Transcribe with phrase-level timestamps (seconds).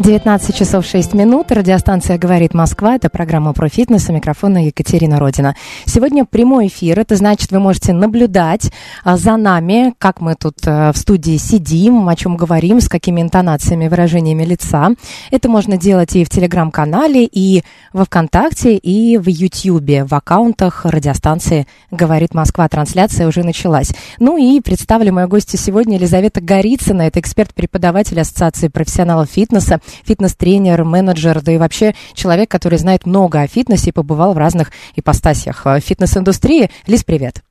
[0.00, 1.52] 19 часов 6 минут.
[1.52, 2.94] Радиостанция «Говорит Москва».
[2.94, 4.08] Это программа про фитнес.
[4.08, 5.54] У микрофона Екатерина Родина.
[5.84, 6.98] Сегодня прямой эфир.
[6.98, 8.72] Это значит, вы можете наблюдать
[9.04, 13.20] а, за нами, как мы тут а, в студии сидим, о чем говорим, с какими
[13.20, 14.88] интонациями, выражениями лица.
[15.30, 17.62] Это можно делать и в Телеграм-канале, и
[17.92, 22.66] во Вконтакте, и в Ютьюбе, в аккаунтах радиостанции «Говорит Москва».
[22.70, 23.92] Трансляция уже началась.
[24.18, 27.02] Ну и представлю мою гостью сегодня Елизавета Горицына.
[27.02, 33.46] Это эксперт-преподаватель Ассоциации профессионалов фитнеса, фитнес-тренер, менеджер, да и вообще человек, который знает много о
[33.46, 36.70] фитнесе и побывал в разных ипостасях э, фитнес-индустрии.
[36.86, 37.42] Лиз, привет.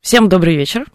[0.00, 0.86] Всем добрый вечер.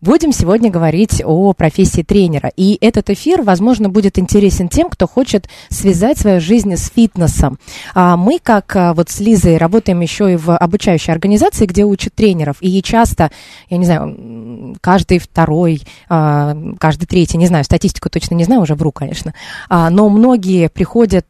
[0.00, 2.50] Будем сегодня говорить о профессии тренера.
[2.56, 7.60] И этот эфир, возможно, будет интересен тем, кто хочет связать свою жизнь с фитнесом.
[7.94, 12.14] А Мы, как а, вот с Лизой, работаем еще и в обучающей организации, где учат
[12.14, 12.56] тренеров.
[12.60, 13.30] И часто,
[13.70, 18.74] я не знаю, каждый второй, а, каждый третий, не знаю, статистику точно не знаю, уже
[18.74, 19.34] вру, конечно.
[19.70, 21.26] Но многие приходят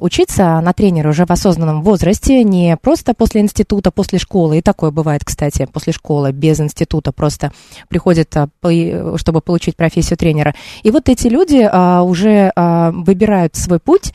[0.00, 4.58] учиться на тренера уже в осознанном возрасте, не просто после института, после школы.
[4.58, 7.52] И такое бывает, кстати, после школы, без института, просто
[7.88, 8.48] приходят, а,
[9.16, 10.54] чтобы получить профессию тренера.
[10.82, 14.12] И вот эти люди а, уже а, выбирают свой путь,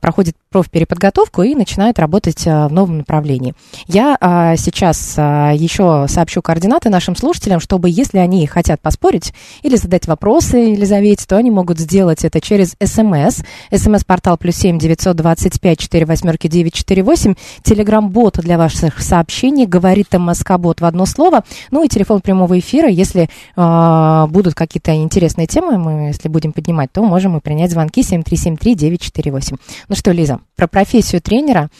[0.00, 3.54] проходят профпереподготовку и начинают работать в новом направлении.
[3.86, 4.16] Я
[4.56, 11.26] сейчас еще сообщу координаты нашим слушателям, чтобы, если они хотят поспорить или задать вопросы Елизавете,
[11.26, 13.40] то они могут сделать это через СМС.
[13.74, 17.34] СМС-портал плюс семь девятьсот двадцать пять четыре восьмерки девять четыре восемь.
[17.62, 19.66] Телеграм-бот для ваших сообщений.
[19.66, 21.42] Говорит МСК-бот в одно слово.
[21.70, 22.88] Ну и телефон прямого эфира.
[22.88, 28.02] Если а, будут какие-то интересные темы, мы, если будем поднимать, то можем и принять звонки
[28.02, 29.58] 7373-948.
[29.88, 31.70] Ну что, Лиза, про профессию тренера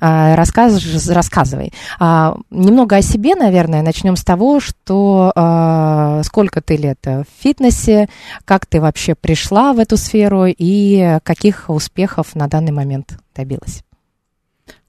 [0.00, 1.72] а, рассказ- рассказывай.
[1.98, 8.08] А, немного о себе, наверное, начнем с того, что а, сколько ты лет в фитнесе,
[8.44, 13.82] как ты вообще пришла в эту сферу и каких успехов на данный момент добилась.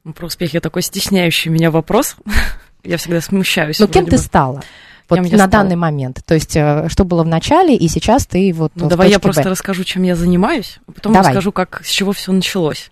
[0.04, 2.16] Ну, Про успехи такой стесняющий меня вопрос.
[2.85, 3.79] Я всегда смущаюсь.
[3.79, 4.23] Ну, кем вроде ты бы.
[4.23, 4.63] стала?
[5.09, 5.47] Вот на стала?
[5.47, 6.22] данный момент.
[6.25, 9.44] То есть, э, что было в начале, и сейчас ты вот Ну, давай я просто
[9.44, 9.50] Б.
[9.50, 11.29] расскажу, чем я занимаюсь, а потом Давай.
[11.29, 12.91] расскажу, как, с чего все началось.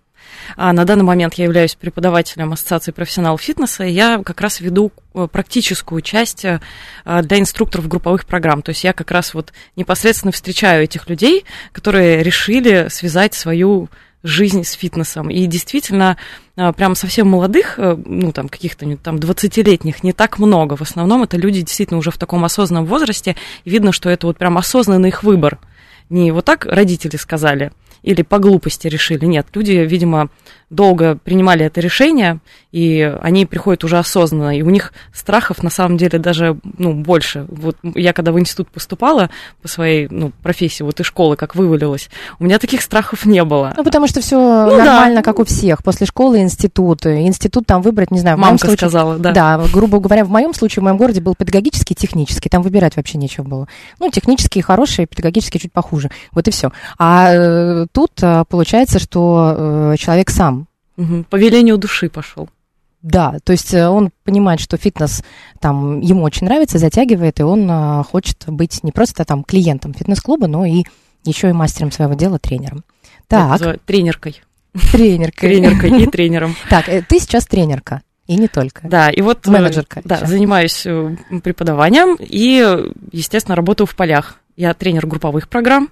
[0.58, 4.92] А, на данный момент я являюсь преподавателем Ассоциации профессионалов фитнеса, и я как раз веду
[5.14, 6.60] э, практическую часть э,
[7.06, 8.62] для инструкторов групповых программ.
[8.62, 13.90] То есть я как раз вот непосредственно встречаю этих людей, которые решили связать свою
[14.24, 15.30] жизнь с фитнесом.
[15.30, 16.18] И действительно,
[16.56, 20.76] а, прям совсем молодых, э, ну, там, каких-то там 20-летних не так много.
[20.76, 23.36] В основном это люди действительно уже в таком осознанном возрасте.
[23.66, 25.60] И видно, что это вот прям осознанный их выбор.
[26.10, 27.72] Не вот так родители сказали
[28.04, 29.26] или по глупости решили.
[29.26, 30.30] Нет, люди, видимо,
[30.74, 32.40] долго принимали это решение,
[32.72, 37.46] и они приходят уже осознанно, и у них страхов на самом деле даже ну, больше.
[37.50, 39.30] Вот я когда в институт поступала
[39.62, 43.74] по своей ну, профессии, вот из школы как вывалилась, у меня таких страхов не было.
[43.78, 44.86] Ну, потому что все Ну, да.
[44.86, 45.84] нормально, как у всех.
[45.84, 47.06] После школы институт.
[47.06, 48.90] Институт там выбрать, не знаю, в моем Мамка случае...
[48.90, 49.32] сказала, да.
[49.32, 52.50] Да, грубо говоря, в моем случае, в моем городе был педагогический, технический.
[52.50, 53.68] Там выбирать вообще нечего было.
[54.00, 56.10] Ну, технический хороший, педагогический чуть похуже.
[56.32, 56.72] Вот и все.
[56.98, 59.56] А э, тут э, получается, что
[59.94, 60.63] э, человек сам
[60.98, 61.24] Мгм.
[61.26, 62.50] По велению души пошел.
[63.02, 65.24] да, то есть э, он понимает, что фитнес
[65.60, 70.48] там ему очень нравится, затягивает, и он э, хочет быть не просто там клиентом фитнес-клуба,
[70.48, 70.84] но и
[71.26, 72.84] еще и мастером своего дела, тренером.
[73.28, 74.42] Так, называю тренеркой.
[74.92, 75.40] тренерка.
[75.42, 76.56] Тренеркой и тренером.
[76.70, 78.88] Так, э, ты сейчас тренерка, и не только.
[78.88, 79.48] Да, и вот...
[79.48, 80.30] Менеджерка Да, сейчас.
[80.30, 80.86] занимаюсь
[81.44, 82.66] преподаванием и,
[83.12, 84.38] естественно, работаю в полях.
[84.56, 85.90] Я тренер групповых программ,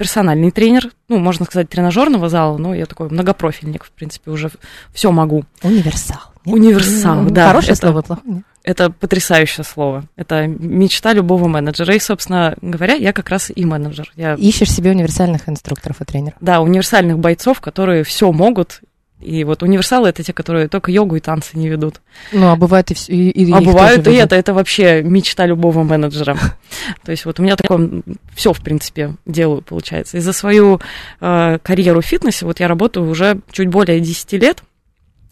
[0.00, 4.50] персональный тренер, ну, можно сказать, тренажерного зала, но я такой многопрофильник, в принципе, уже
[4.94, 5.44] все могу.
[5.62, 6.16] Универсал.
[6.46, 6.54] нет?
[6.56, 7.48] Универсал, М, да.
[7.48, 8.34] Хорошее это- слово, плохое?
[8.36, 8.44] нет?
[8.62, 10.04] Это потрясающее слово.
[10.16, 11.94] Это мечта любого менеджера.
[11.94, 14.10] И, собственно говоря, я как раз и менеджер.
[14.16, 16.38] Я, Ищешь себе универсальных инструкторов и тренеров.
[16.40, 18.80] да, универсальных бойцов, которые все могут.
[19.20, 22.00] И вот универсалы это те, которые только йогу и танцы не ведут.
[22.32, 24.24] Ну, а бывает и, вс- и, и а бывают и ведут.
[24.24, 24.36] это.
[24.36, 26.38] Это вообще мечта любого менеджера.
[27.04, 28.02] То есть вот у меня такое
[28.34, 30.16] все, в принципе, делаю, получается.
[30.16, 30.80] И за свою
[31.20, 34.62] э, карьеру в фитнесе вот я работаю уже чуть более 10 лет.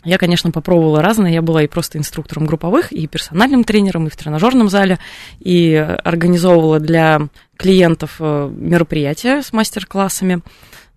[0.05, 1.33] Я, конечно, попробовала разное.
[1.33, 4.99] Я была и просто инструктором групповых, и персональным тренером, и в тренажерном зале,
[5.41, 10.43] и организовывала для клиентов э, мероприятия с мастер-классами.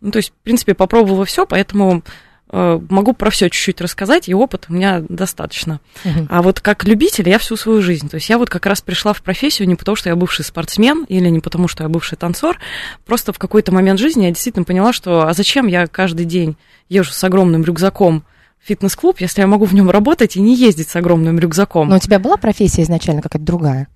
[0.01, 2.03] Ну, то есть, в принципе, попробовала все, поэтому
[2.51, 5.80] могу про все чуть-чуть рассказать, и опыт у меня достаточно.
[6.03, 6.27] Uh-huh.
[6.30, 8.09] А вот как любитель я всю свою жизнь.
[8.09, 11.06] То есть я вот как раз пришла в профессию не потому, что я бывший спортсмен
[11.07, 12.59] или не потому, что я бывший танцор.
[13.06, 16.57] Просто в какой-то момент жизни я действительно поняла, что а зачем я каждый день
[16.89, 18.25] езжу с огромным рюкзаком
[18.59, 21.88] в фитнес-клуб, если я могу в нем работать и не ездить с огромным рюкзаком.
[21.88, 23.88] Но у тебя была профессия изначально какая-то другая?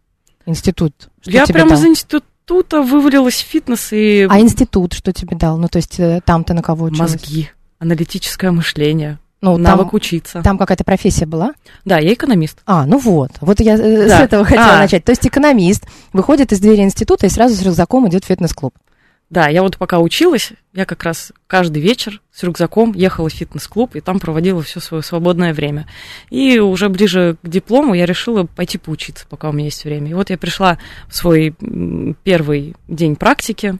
[0.45, 1.09] Институт?
[1.21, 1.79] Что я прямо дал?
[1.79, 4.27] из института вывалилась в фитнес и...
[4.29, 5.57] А институт что тебе дал?
[5.57, 7.11] Ну, то есть э, там ты на кого училась?
[7.13, 7.49] Мозги,
[7.79, 9.19] аналитическое мышление.
[9.41, 10.41] Ну, навык там, учиться.
[10.41, 11.53] Там какая-то профессия была?
[11.83, 12.59] Да, я экономист.
[12.65, 13.31] А, ну вот.
[13.41, 14.17] Вот я э, да.
[14.17, 14.79] с этого хотела а.
[14.79, 15.03] начать.
[15.03, 18.73] То есть экономист выходит из двери института и сразу с рюкзаком идет в фитнес-клуб.
[19.29, 23.95] Да, я вот пока училась, я как раз каждый вечер с рюкзаком ехала в фитнес-клуб
[23.95, 25.87] и там проводила все свое свободное время.
[26.29, 30.11] И уже ближе к диплому я решила пойти поучиться, пока у меня есть время.
[30.11, 30.77] И вот я пришла
[31.07, 31.55] в свой
[32.23, 33.77] первый день практики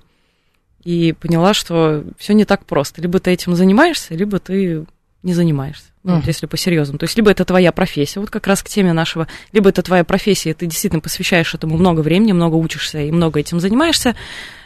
[0.85, 3.01] и поняла, что все не так просто.
[3.01, 4.85] Либо ты этим занимаешься, либо ты
[5.23, 5.87] не занимаешься.
[6.03, 6.99] Ну, вот, если по-серьезному.
[6.99, 10.03] То есть, либо это твоя профессия, вот как раз к теме нашего, либо это твоя
[10.03, 14.15] профессия, ты действительно посвящаешь этому много времени, много учишься и много этим занимаешься,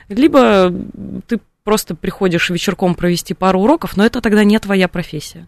[0.10, 0.74] либо
[1.27, 5.48] ты просто приходишь вечерком провести пару уроков, но это тогда не твоя профессия.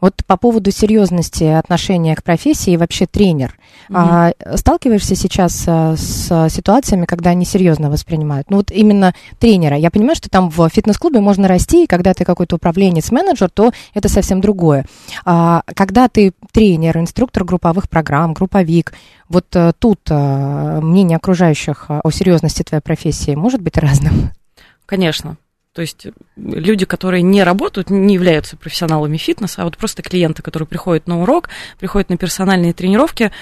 [0.00, 3.58] Вот по поводу серьезности отношения к профессии вообще тренер.
[3.88, 4.34] Mm-hmm.
[4.50, 8.50] А, сталкиваешься сейчас а, с ситуациями, когда они серьезно воспринимают?
[8.50, 9.76] Ну вот именно тренера.
[9.76, 13.72] Я понимаю, что там в фитнес-клубе можно расти, и когда ты какой-то управленец, менеджер, то
[13.94, 14.86] это совсем другое.
[15.24, 18.94] А, когда ты тренер, инструктор групповых программ, групповик,
[19.28, 24.30] вот а, тут а, мнение окружающих о серьезности твоей профессии может быть разным?
[24.86, 25.36] Конечно.
[25.74, 26.06] То есть
[26.36, 31.20] люди, которые не работают, не являются профессионалами фитнеса, а вот просто клиенты, которые приходят на
[31.20, 31.48] урок,
[31.80, 33.32] приходят на персональные тренировки,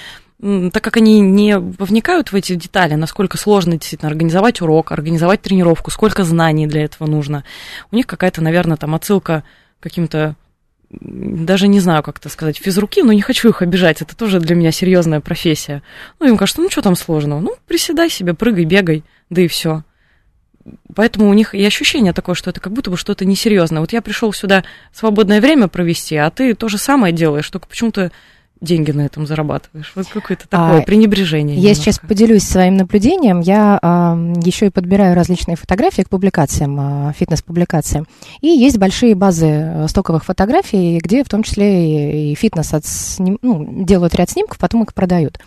[0.41, 5.91] так как они не вникают в эти детали, насколько сложно действительно организовать урок, организовать тренировку,
[5.91, 7.45] сколько знаний для этого нужно,
[7.91, 9.45] у них какая-то, наверное, там отсылка
[9.79, 10.35] каким-то
[10.91, 14.55] даже не знаю, как это сказать, физруки, но не хочу их обижать, это тоже для
[14.55, 15.83] меня серьезная профессия.
[16.19, 17.41] Ну, им кажется, ну, что там сложного?
[17.41, 19.85] Ну, приседай себе, прыгай, бегай, да и все
[20.95, 23.81] поэтому у них и ощущение такое, что это как будто бы что-то несерьезное.
[23.81, 28.13] Вот я пришел сюда свободное время провести, а ты то же самое делаешь, только почему-то
[28.63, 29.93] деньги на этом зарабатываешь.
[29.95, 31.57] Вот какое-то такое а, пренебрежение.
[31.57, 31.83] Я немножко.
[31.83, 33.41] сейчас поделюсь своим наблюдением.
[33.41, 38.07] Я а, еще и подбираю различные фотографии к публикациям, а, фитнес-публикациям.
[38.41, 42.85] И есть большие базы э, стоковых фотографий, где в том числе и фитнес от,
[43.19, 45.39] ну, делают ряд снимков, потом их продают.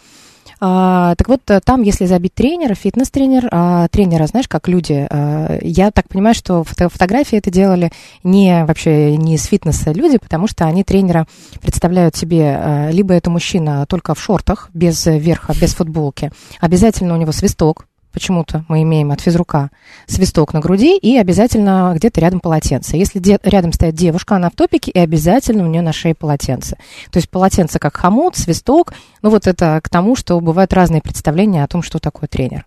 [0.59, 5.59] А, так вот, э, там, если забить тренера, фитнес-тренер, а, тренера, знаешь, как люди, а,
[5.61, 7.91] я так понимаю, что фото фотографии это делали
[8.23, 11.27] не вообще не из фитнеса люди, потому что они тренера
[11.61, 17.17] представляют себе, а, либо это мужчина только в шортах, без верха, без футболки, обязательно у
[17.17, 19.69] него свисток, почему-то мы имеем от физрука
[20.07, 22.95] свисток на груди и обязательно где-то рядом полотенце.
[22.95, 26.77] Если де- рядом стоит девушка, она в топике, и обязательно у нее на шее полотенце.
[27.11, 28.93] То есть полотенце как хомут, свисток.
[29.21, 32.65] Ну вот это к тому, что бывают разные представления о том, что такое тренер.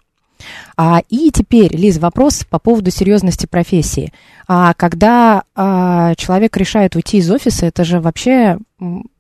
[0.77, 4.13] А, и теперь, Лиз, вопрос по поводу серьезности профессии.
[4.47, 8.59] А, когда а, человек решает уйти из офиса, это же вообще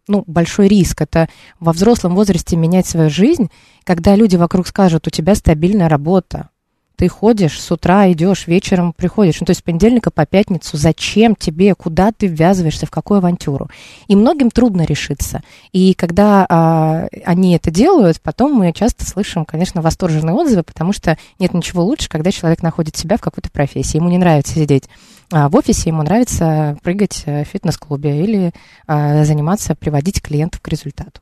[0.09, 1.03] ну, большой риск.
[1.03, 1.29] Это
[1.61, 3.51] во взрослом возрасте менять свою жизнь,
[3.85, 6.51] когда люди вокруг скажут, у тебя стабильная работа,
[6.99, 9.39] ты ходишь, с утра идешь, вечером приходишь.
[9.39, 10.77] Ну, то есть с понедельника по пятницу.
[10.77, 13.71] Зачем тебе, куда ты ввязываешься, в какую авантюру?
[14.09, 15.43] И многим трудно решиться.
[15.71, 21.17] И когда а, они это делают, потом мы часто слышим, конечно, восторженные отзывы, потому что
[21.39, 23.99] нет ничего лучше, когда человек находит себя в какой-то профессии.
[23.99, 24.89] Ему не нравится сидеть
[25.31, 28.53] в офисе, ему нравится прыгать в фитнес-клубе или
[28.87, 31.21] а, заниматься, приводить клиентов к результату.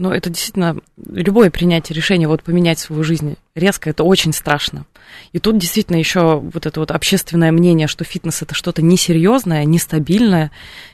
[0.00, 4.86] Но это действительно любое принятие решения вот поменять свою жизнь резко, это очень страшно.
[5.32, 10.52] И тут действительно еще вот это вот общественное мнение, что фитнес это что-то несерьезное, нестабильное,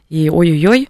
[0.08, 0.88] и ой-ой-ой,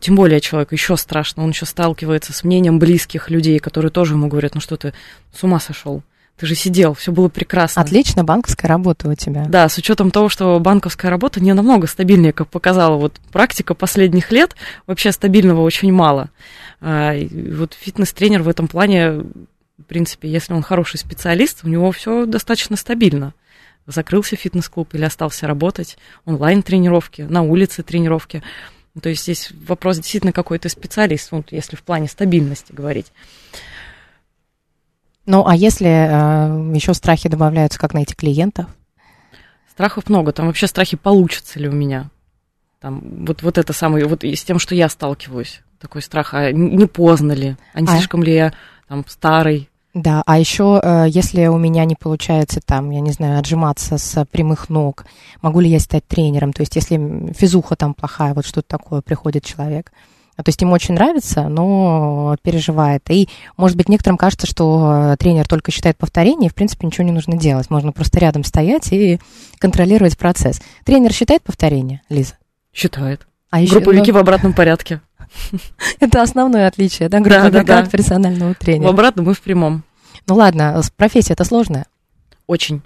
[0.00, 4.28] тем более человеку еще страшно, он еще сталкивается с мнением близких людей, которые тоже ему
[4.28, 4.92] говорят, ну что ты
[5.32, 6.02] с ума сошел.
[6.36, 7.80] Ты же сидел, все было прекрасно.
[7.80, 9.46] Отлично, банковская работа у тебя.
[9.46, 14.30] Да, с учетом того, что банковская работа не намного стабильнее, как показала вот практика последних
[14.30, 14.54] лет,
[14.86, 16.28] вообще стабильного очень мало.
[16.82, 22.26] А, вот фитнес-тренер в этом плане, в принципе, если он хороший специалист, у него все
[22.26, 23.32] достаточно стабильно.
[23.86, 28.42] Закрылся фитнес-клуб или остался работать, онлайн-тренировки, на улице тренировки.
[29.00, 33.06] То есть здесь вопрос действительно какой-то специалист, вот если в плане стабильности говорить.
[35.26, 38.66] Ну, а если э, еще страхи добавляются, как найти клиентов?
[39.70, 40.32] Страхов много.
[40.32, 42.10] Там вообще страхи, получится ли у меня.
[42.80, 46.86] Там, вот, вот это самое, вот с тем, что я сталкиваюсь, такой страх, а не
[46.86, 48.52] поздно ли, а не А- слишком ли я
[48.88, 49.68] там старый.
[49.92, 54.68] Да, а еще, если у меня не получается там, я не знаю, отжиматься с прямых
[54.68, 55.06] ног,
[55.40, 56.52] могу ли я стать тренером?
[56.52, 59.90] То есть, если физуха там плохая, вот что-то такое, приходит человек.
[60.36, 63.02] А, То есть ему очень нравится, но переживает.
[63.10, 67.04] И, может быть, некоторым кажется, что э, тренер только считает повторение, и, в принципе, ничего
[67.04, 67.70] не нужно делать.
[67.70, 69.18] Можно просто рядом стоять и
[69.58, 70.60] контролировать процесс.
[70.84, 72.34] Тренер считает повторение, Лиза?
[72.72, 73.26] Считает.
[73.50, 75.00] А еще, Групповики ну, в обратном порядке.
[76.00, 78.90] это основное отличие, да, групповика от персонального В тренера.
[78.90, 79.84] обратном и в прямом.
[80.26, 81.86] Ну ладно, профессия это сложная.
[82.46, 82.82] Очень.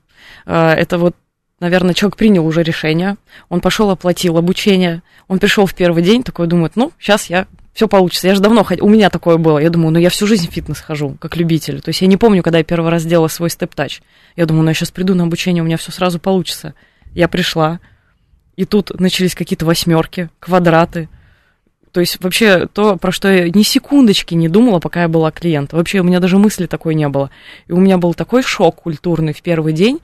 [0.46, 1.16] А, Это вот,
[1.60, 3.16] наверное, человек принял уже решение,
[3.48, 7.88] он пошел, оплатил обучение, он пришел в первый день, такой думает, ну, сейчас я все
[7.88, 8.28] получится.
[8.28, 9.58] Я же давно ходила, у меня такое было.
[9.58, 11.80] Я думаю, ну я всю жизнь в фитнес хожу, как любитель.
[11.80, 14.02] То есть я не помню, когда я первый раз сделала свой степ-тач.
[14.36, 16.74] Я думаю, ну я сейчас приду на обучение, у меня все сразу получится.
[17.14, 17.80] Я пришла,
[18.56, 21.08] и тут начались какие-то восьмерки, квадраты.
[21.92, 25.78] То есть вообще то, про что я ни секундочки не думала, пока я была клиентом.
[25.78, 27.30] Вообще у меня даже мысли такой не было.
[27.66, 30.00] И у меня был такой шок культурный в первый день,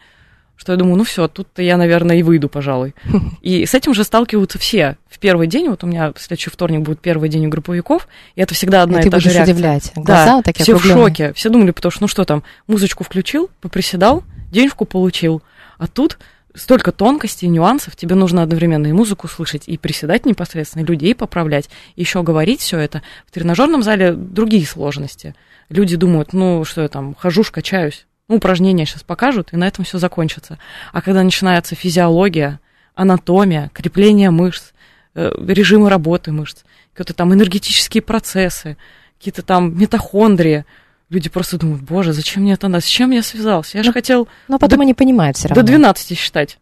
[0.57, 2.95] что я думаю, ну все, тут-то я, наверное, и выйду, пожалуй.
[3.43, 4.97] И с этим же сталкиваются все.
[5.09, 8.41] В первый день, вот у меня в следующий вторник будет первый день у групповиков, и
[8.41, 9.55] это всегда одна И и, та же реакция.
[9.55, 9.93] удивлять.
[9.95, 11.09] Глаза Да, вот такие все в округлённые.
[11.09, 11.33] шоке.
[11.35, 15.43] Все думали, потому что, ну что там, музычку включил, поприседал, денежку получил.
[15.79, 16.19] А тут
[16.55, 21.69] столько тонкостей, нюансов, тебе нужно одновременно и музыку слышать, и приседать непосредственно, и людей поправлять,
[21.97, 23.03] еще говорить все это.
[23.27, 25.35] В тренажерном зале другие сложности.
[25.69, 28.07] Люди думают, ну что я там, хожу, качаюсь.
[28.29, 30.59] Ну, упражнения сейчас покажут, и на этом все закончится.
[30.93, 32.59] А когда начинается физиология,
[32.95, 34.73] анатомия, крепление мышц,
[35.15, 38.77] э, режимы работы мышц, какие-то там энергетические процессы,
[39.19, 40.65] какие-то там митохондрии,
[41.09, 43.79] люди просто думают, боже, зачем мне это надо, с чем я связался?
[43.79, 45.63] Я же Ну, хотел Но потом До- они понимают все равно.
[45.63, 46.59] до 12 считать,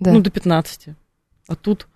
[0.00, 0.12] Да.
[0.12, 0.88] ну, до 15.
[1.48, 1.88] А тут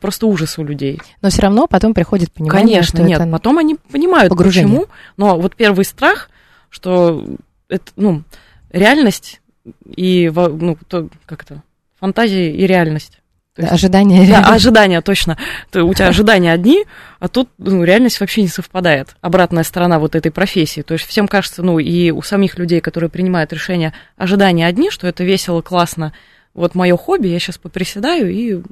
[0.00, 1.00] просто ужас у людей.
[1.22, 3.20] Но все равно потом приходит понимание, Конечно, что нет.
[3.20, 3.30] это...
[3.30, 4.68] Потом они понимают, погружение.
[4.80, 4.92] почему.
[5.16, 6.28] Но вот первый страх,
[6.70, 7.24] что
[7.68, 8.22] это, ну,
[8.70, 9.40] реальность
[9.84, 11.62] и, ну, то, как это,
[11.98, 13.20] фантазия и реальность.
[13.54, 14.26] То есть- ожидание.
[14.28, 15.36] Да, ожидания, точно.
[15.70, 16.84] То у тебя ожидания одни,
[17.18, 19.16] а тут ну, реальность вообще не совпадает.
[19.20, 20.82] Обратная сторона вот этой профессии.
[20.82, 25.08] То есть всем кажется, ну и у самих людей, которые принимают решения, ожидания одни, что
[25.08, 26.12] это весело, классно.
[26.54, 28.62] Вот мое хобби, я сейчас поприседаю и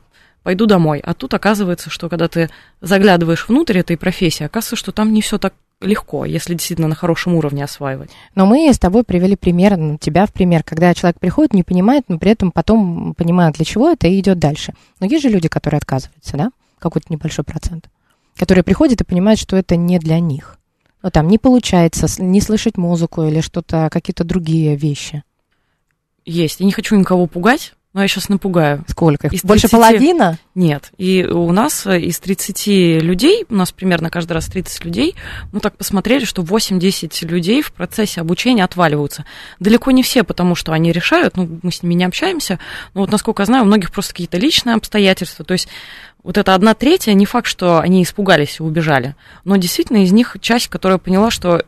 [0.44, 1.00] пойду домой.
[1.02, 2.48] А тут оказывается, что когда ты
[2.80, 7.34] заглядываешь внутрь этой профессии, оказывается, что там не все так легко, если действительно на хорошем
[7.34, 8.10] уровне осваивать.
[8.34, 12.04] Но мы с тобой привели пример, ну, тебя в пример, когда человек приходит, не понимает,
[12.08, 14.74] но при этом потом понимает, для чего это, и идет дальше.
[15.00, 16.50] Но есть же люди, которые отказываются, да?
[16.78, 17.88] Какой-то небольшой процент.
[18.36, 20.58] Которые приходят и понимают, что это не для них.
[21.02, 25.22] Ну, там не получается не слышать музыку или что-то, какие-то другие вещи.
[26.24, 26.60] Есть.
[26.60, 28.84] Я не хочу никого пугать, но я сейчас напугаю.
[28.88, 29.32] Сколько их?
[29.32, 29.72] Из Больше 30.
[29.72, 30.38] половина?
[30.54, 30.92] Нет.
[30.98, 35.14] И у нас э, из 30 людей, у нас примерно каждый раз 30 людей,
[35.50, 39.24] мы так посмотрели, что 8-10 людей в процессе обучения отваливаются.
[39.60, 42.58] Далеко не все, потому что они решают, ну, мы с ними не общаемся,
[42.92, 45.46] но вот, насколько я знаю, у многих просто какие-то личные обстоятельства.
[45.46, 45.68] То есть
[46.22, 50.36] вот это одна третья, не факт, что они испугались и убежали, но действительно из них
[50.42, 51.64] часть, которая поняла, что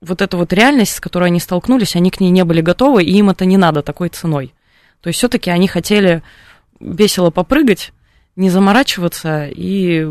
[0.00, 3.12] вот эта вот реальность, с которой они столкнулись, они к ней не были готовы, и
[3.12, 4.54] им это не надо такой ценой.
[5.02, 6.22] То есть все-таки они хотели
[6.78, 7.92] весело попрыгать,
[8.36, 10.06] не заморачиваться и,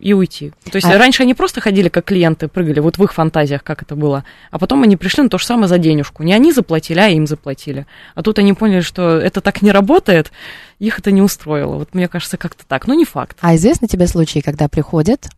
[0.00, 0.52] и уйти.
[0.70, 3.82] То есть А- раньше они просто ходили как клиенты, прыгали, вот в их фантазиях, как
[3.82, 4.24] это было.
[4.50, 6.22] А потом они пришли на то же самое за денежку.
[6.22, 7.86] Не они заплатили, а им заплатили.
[8.14, 10.32] А тут они поняли, что это так не работает,
[10.78, 11.76] их это не устроило.
[11.76, 12.86] Вот мне кажется, как-то так.
[12.86, 13.36] Ну, не факт.
[13.40, 15.28] А известны тебе случаи, когда приходят,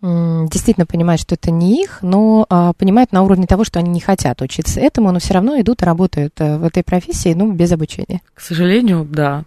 [0.00, 4.00] действительно понимают, что это не их, но а, понимают на уровне того, что они не
[4.00, 7.72] хотят учиться этому, но все равно идут и работают э, в этой профессии, ну, без
[7.72, 8.20] обучения.
[8.34, 9.44] К сожалению, да.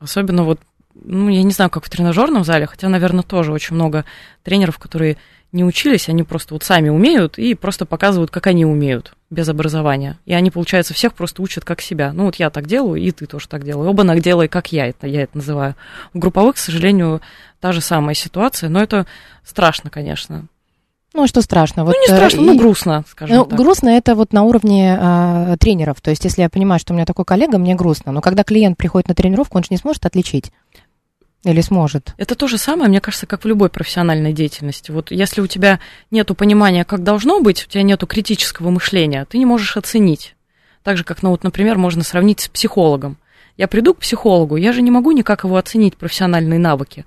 [0.00, 0.58] Особенно вот,
[0.94, 4.06] ну, я не знаю, как в тренажерном зале, хотя, наверное, тоже очень много
[4.42, 5.18] тренеров, которые
[5.54, 10.18] не учились, они просто вот сами умеют и просто показывают, как они умеют, без образования.
[10.26, 12.12] И они, получается, всех просто учат как себя.
[12.12, 13.86] Ну, вот я так делаю, и ты тоже так делай.
[13.88, 15.76] Оба так делай, как я это, я это называю.
[16.12, 17.22] У групповых, к сожалению,
[17.60, 19.06] та же самая ситуация, но это
[19.44, 20.46] страшно, конечно.
[21.14, 21.84] Ну, что страшно?
[21.84, 23.56] Вот, ну, не э, страшно, и- ну, грустно, скажем Ну, так.
[23.56, 26.00] грустно это вот на уровне а, тренеров.
[26.00, 28.10] То есть, если я понимаю, что у меня такой коллега, мне грустно.
[28.10, 30.50] Но когда клиент приходит на тренировку, он же не сможет отличить.
[31.44, 32.14] Или сможет.
[32.16, 34.90] Это то же самое, мне кажется, как в любой профессиональной деятельности.
[34.90, 35.78] Вот если у тебя
[36.10, 40.36] нет понимания, как должно быть, у тебя нет критического мышления, ты не можешь оценить.
[40.82, 43.18] Так же, как, ну, вот, например, можно сравнить с психологом.
[43.56, 47.04] Я приду к психологу, я же не могу никак его оценить, профессиональные навыки.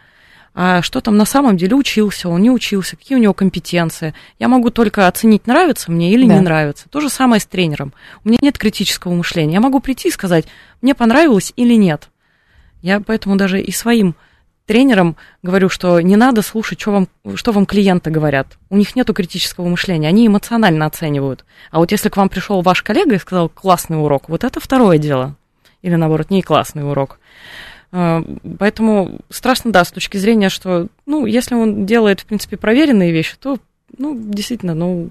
[0.60, 4.16] А что там на самом деле учился, он не учился, какие у него компетенции.
[4.40, 6.36] Я могу только оценить, нравится мне или Да.
[6.36, 6.90] не нравится.
[6.90, 7.94] То же самое с тренером.
[8.24, 9.54] У меня нет критического мышления.
[9.54, 10.46] Я могу прийти и сказать,
[10.82, 12.10] мне понравилось или нет.
[12.82, 14.16] Я поэтому даже и своим
[14.68, 18.58] тренерам говорю, что не надо слушать, что вам, что вам клиенты говорят.
[18.70, 21.46] У них нету критического мышления, они эмоционально оценивают.
[21.72, 24.98] А вот если к вам пришел ваш коллега и сказал классный урок, вот это второе
[24.98, 25.36] дело.
[25.82, 27.20] Или наоборот, не классный урок.
[27.92, 28.24] А,
[28.60, 33.36] Поэтому страшно, да, с точки зрения, что, ну, если он делает, в принципе, проверенные вещи,
[33.40, 33.60] то,
[33.98, 35.10] ну, действительно, ну,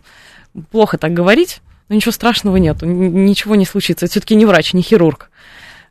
[0.70, 4.04] плохо так говорить, но ничего страшного нет, ничего не случится.
[4.04, 5.30] Это все-таки не врач, не хирург.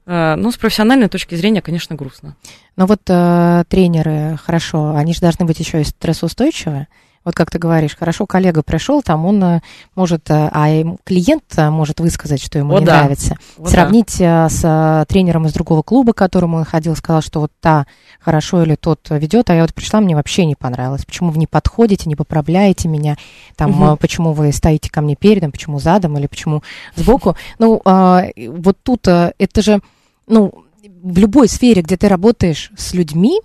[0.05, 2.35] А, Ну, с профессиональной точки зрения, конечно, грустно.
[2.75, 6.87] Но вот э, тренеры, хорошо, они же должны быть еще и стрессоустойчивы.
[7.25, 9.61] Вот как ты говоришь, хорошо, коллега пришел, там он э,
[9.95, 10.67] может, э, а
[11.03, 12.99] клиент э, может высказать, что ему О, не да.
[12.99, 13.37] нравится.
[13.57, 17.39] Вот Сравнить э, с э, тренером из другого клуба, к которому он ходил, сказал, что
[17.39, 17.87] вот та
[18.19, 21.03] хорошо или тот ведет, а я вот пришла, мне вообще не понравилось.
[21.03, 23.17] Почему вы не подходите, не поправляете меня,
[23.55, 26.61] там, э, почему вы стоите ко мне передом, почему задом или почему
[26.95, 27.35] сбоку.
[27.57, 29.81] Ну, а, вот тут э, это же,
[30.27, 30.65] ну,
[31.03, 33.41] в любой сфере, где ты работаешь с людьми,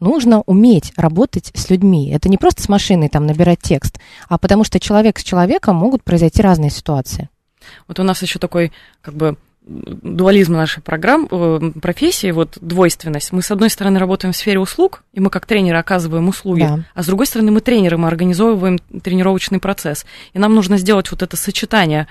[0.00, 2.10] нужно уметь работать с людьми.
[2.10, 6.04] Это не просто с машиной там набирать текст, а потому что человек с человеком могут
[6.04, 7.28] произойти разные ситуации.
[7.88, 13.32] Вот у нас еще такой, как бы, дуализм нашей программ, э, профессии, вот двойственность.
[13.32, 16.84] Мы, с одной стороны, работаем в сфере услуг, и мы как тренеры оказываем услуги, Да.
[16.94, 20.06] а с другой стороны, мы тренеры, мы организовываем тренировочный процесс.
[20.34, 22.06] И нам нужно сделать вот это сочетание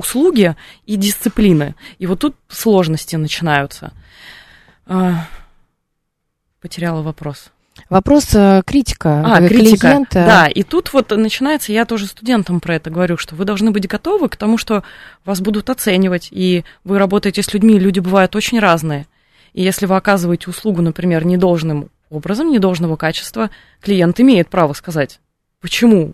[0.00, 1.76] услуги и дисциплины.
[1.98, 3.92] И вот тут сложности начинаются.
[4.86, 5.26] А,
[6.60, 7.50] Потеряла вопрос.
[7.88, 9.22] Вопрос э, критика.
[9.24, 9.88] А, э, критика.
[9.88, 10.24] клиента.
[10.26, 13.88] Да, и тут вот начинается, я тоже студентам про это говорю, что вы должны быть
[13.88, 14.82] готовы к тому, что
[15.24, 19.06] вас будут оценивать, и вы работаете с людьми, люди бывают очень разные.
[19.54, 25.20] И если вы оказываете услугу, например, недолжным образом, недолжного качества, клиент имеет право сказать,
[25.60, 26.12] почему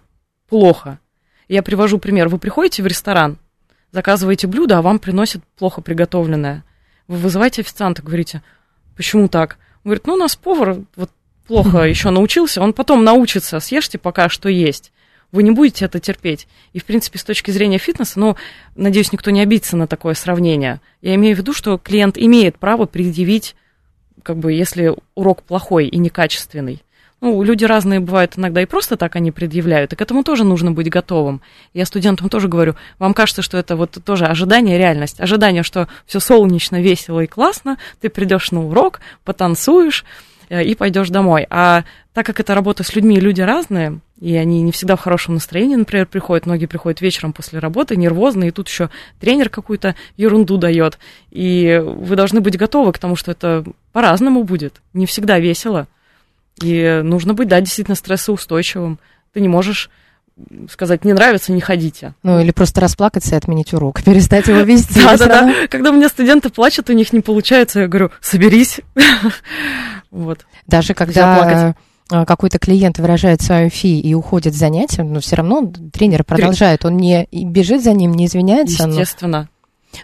[0.49, 1.01] плохо.
[1.49, 2.29] Я привожу пример.
[2.29, 3.39] Вы приходите в ресторан,
[3.93, 6.65] заказываете блюдо, а вам приносят плохо приготовленное.
[7.09, 8.43] Вы вызываете официанта, говорите,
[8.97, 9.59] почему так?
[9.85, 11.11] Он говорит, ну, у нас повар вот
[11.47, 14.93] плохо еще научился, он потом научится, съешьте пока что есть.
[15.33, 16.47] Вы не будете это терпеть.
[16.73, 18.37] И, в принципе, с точки зрения фитнеса, ну,
[18.77, 20.81] надеюсь, никто не обидится на такое сравнение.
[21.03, 23.57] Я имею в виду, что клиент имеет право предъявить,
[24.23, 26.83] как бы, если урок плохой и некачественный.
[27.23, 30.73] Ну, люди разные бывают иногда и просто так они предъявляют, и к этому тоже нужно
[30.73, 31.41] быть готовым.
[31.73, 35.19] Я студентам тоже говорю, вам кажется, что это вот тоже ожидание, реальность.
[35.19, 40.05] Ожидание, что все солнечно, весело и классно, ты придешь на урок, потанцуешь
[40.51, 41.47] э, и пойдешь домой.
[41.49, 45.35] А так как это работа с людьми, люди разные, и они не всегда в хорошем
[45.35, 50.59] настроении, например, приходят, многие приходят вечером после работы, нервозные, и тут еще тренер какую-то ерунду
[50.59, 50.99] дает.
[51.31, 55.89] И вы должны быть готовы к тому, что это по-разному будет, не всегда весело.
[56.63, 58.99] И нужно быть, да, действительно стрессоустойчивым.
[59.33, 59.91] Ты не можешь
[60.71, 62.15] сказать, не нравится, не ходите.
[62.23, 65.03] Ну, или просто расплакаться и отменить урок, перестать его вести.
[65.03, 65.67] Да, Всё да, равно- да.
[65.69, 68.81] Когда у меня студенты плачут, у них не получается, я говорю, соберись.
[70.11, 70.47] Вот.
[70.67, 71.75] Даже когда
[72.11, 76.85] э, какой-то клиент выражает свою фи и уходит с занятия, но все равно тренер продолжает.
[76.85, 78.87] Он не бежит за ним, не извиняется.
[78.87, 79.49] но- Естественно.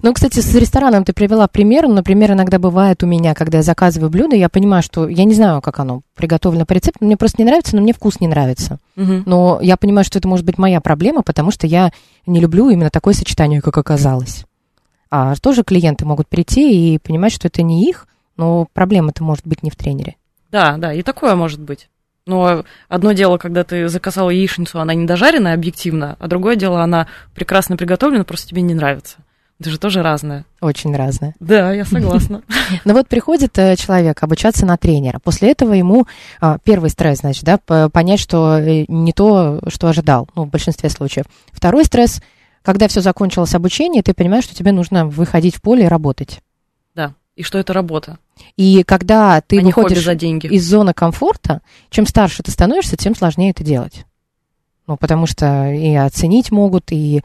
[0.03, 1.87] Ну, кстати, с рестораном ты привела пример.
[1.89, 5.61] Например, иногда бывает у меня, когда я заказываю блюдо, я понимаю, что я не знаю,
[5.61, 8.79] как оно приготовлено по рецепту, мне просто не нравится, но мне вкус не нравится.
[8.97, 9.25] Мгм.
[9.27, 11.93] Но я понимаю, что это может быть моя проблема, потому что я
[12.27, 14.45] не люблю именно такое сочетание, как оказалось.
[15.11, 19.63] А тоже клиенты могут прийти и понимать, что это не их, но проблема-то может быть
[19.63, 20.17] не в тренере.
[20.51, 21.89] Да, да, и такое может быть.
[22.25, 27.09] Но одно дело, когда ты заказала яичницу, она не дожаренная объективно, а другое дело, она
[27.35, 29.19] прекрасно приготовлена, просто тебе не нравится.
[29.63, 30.45] Это же тоже разное.
[30.61, 31.37] Очень разное.
[31.39, 32.43] Да, я согласна.
[32.85, 35.21] Ну вот приходит э, человек обучаться на тренера.
[35.21, 36.09] После этого ему
[36.41, 40.91] а, первый стресс, значит, да, понять, что э, не то, что ожидал, ну, в большинстве
[40.91, 41.27] случаев.
[41.53, 42.21] Второй стресс,
[42.63, 46.41] когда все закончилось обучение, ты понимаешь, что тебе нужно выходить в поле и работать.
[46.97, 47.15] Да.
[47.37, 48.19] И что это работа,
[48.57, 50.49] И когда ты а выходишь за деньги.
[50.49, 54.07] из зоны комфорта, чем старше ты становишься, тем сложнее это делать.
[54.89, 57.23] Ну, потому что и оценить могут, и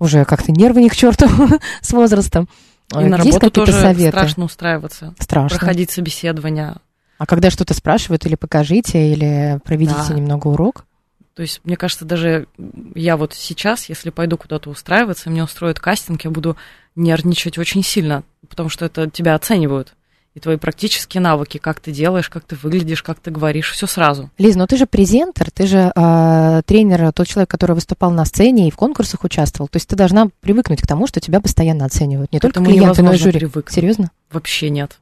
[0.00, 1.28] уже как-то нервы не к черту
[1.80, 2.48] с возрастом.
[2.92, 4.16] И на Есть работу какие-то тоже советы?
[4.16, 5.14] страшно устраиваться.
[5.20, 5.56] Страшно.
[5.58, 6.74] Проходить собеседование.
[7.18, 10.14] А когда что-то спрашивают, или покажите, или проведите Да.
[10.14, 10.86] немного урок.
[11.34, 12.48] То есть, мне кажется, даже
[12.96, 16.56] я вот сейчас, если пойду куда-то устраиваться, мне устроят кастинг, я буду
[16.96, 19.94] нервничать очень сильно, потому что это тебя оценивают.
[20.40, 24.30] И твои практические навыки, как ты делаешь, как ты выглядишь, как ты говоришь, все сразу.
[24.38, 28.66] Лиз, ну ты же презентер, ты же э, тренер, тот человек, который выступал на сцене
[28.66, 29.68] и в конкурсах участвовал.
[29.68, 32.32] То есть ты должна привыкнуть к тому, что тебя постоянно оценивают.
[32.32, 33.38] Не К только этому клиенты, но и жюри.
[33.38, 33.74] привыкнуть.
[33.74, 34.12] Серьезно?
[34.32, 34.98] Вообще нет.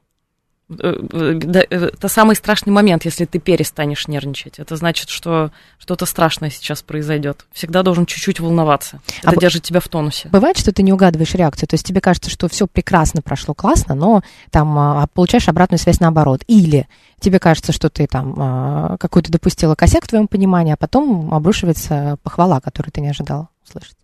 [0.70, 4.59] Э, э, э, Это самый страшный момент, если ты перестанешь нервничать.
[4.59, 7.46] Это значит, что что-то страшное сейчас произойдет.
[7.52, 9.00] Всегда должен чуть-чуть волноваться.
[9.22, 10.28] А Это б- держит тебя в тонусе.
[10.28, 13.94] Бывает, что ты не угадываешь реакцию, то есть тебе кажется, что все прекрасно прошло, классно,
[13.94, 16.42] но там а, получаешь обратную связь наоборот.
[16.48, 16.87] Или
[17.18, 22.18] тебе кажется, что ты там а, какой-то допустила косяк в твоем понимании, а потом обрушивается
[22.22, 23.96] похвала, которую ты не ожидала услышать.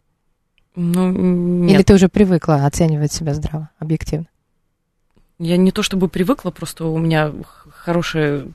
[0.76, 1.86] Ну, м, Или нет.
[1.86, 4.26] ты уже привыкла оценивать себя здраво, объективно.
[5.38, 7.32] Я не то чтобы привыкла, просто у меня
[7.70, 8.48] хорошие...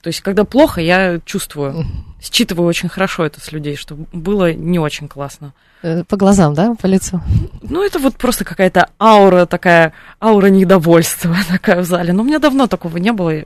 [0.00, 1.84] То есть, когда плохо, я чувствую,
[2.20, 5.52] считываю очень хорошо это с людей, что было не очень классно.
[5.82, 7.20] Э, По глазам, да, по лицу?
[7.62, 12.12] Ну, это вот просто какая-то аура такая, аура недовольства такая в зале.
[12.12, 13.42] Но у меня давно такого не было.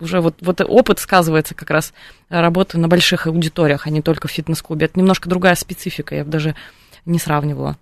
[0.00, 1.92] Уже вот, вот опыт сказывается как раз
[2.28, 4.86] работы на больших аудиториях, а не только в фитнес-клубе.
[4.86, 6.56] Это немножко другая специфика, я бы даже
[7.04, 7.76] не сравнивала.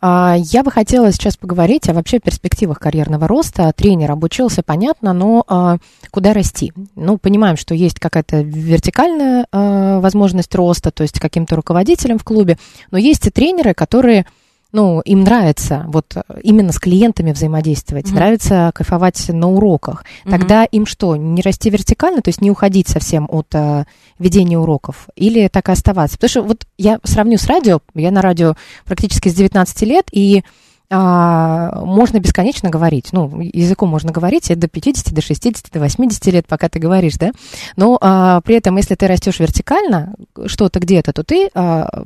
[0.00, 3.72] А, Я бы хотела сейчас поговорить о вообще перспективах карьерного роста.
[3.74, 5.78] Тренер обучился, понятно, но а,
[6.10, 6.72] куда расти?
[6.94, 12.58] Ну, понимаем, что есть какая-то вертикальная а, возможность роста, то есть каким-то руководителем в клубе,
[12.90, 14.26] но есть и тренеры, которые
[14.72, 18.14] ну, им нравится вот э, именно с клиентами взаимодействовать, Мгм.
[18.16, 20.04] нравится кайфовать на уроках.
[20.24, 23.84] Тогда им что, не расти вертикально, то есть не уходить совсем от э,
[24.18, 26.16] ведения уроков, или так и оставаться?
[26.16, 28.54] Потому что вот я сравню с радио, я на радио
[28.86, 30.42] практически с 19 лет, и
[30.94, 33.08] а, можно бесконечно говорить.
[33.12, 37.32] Ну, языком можно говорить до 50, до 60, до 80 лет, пока ты говоришь, да?
[37.76, 40.14] Но а, при этом, если ты растешь вертикально,
[40.46, 42.04] что-то где-то, то ты а,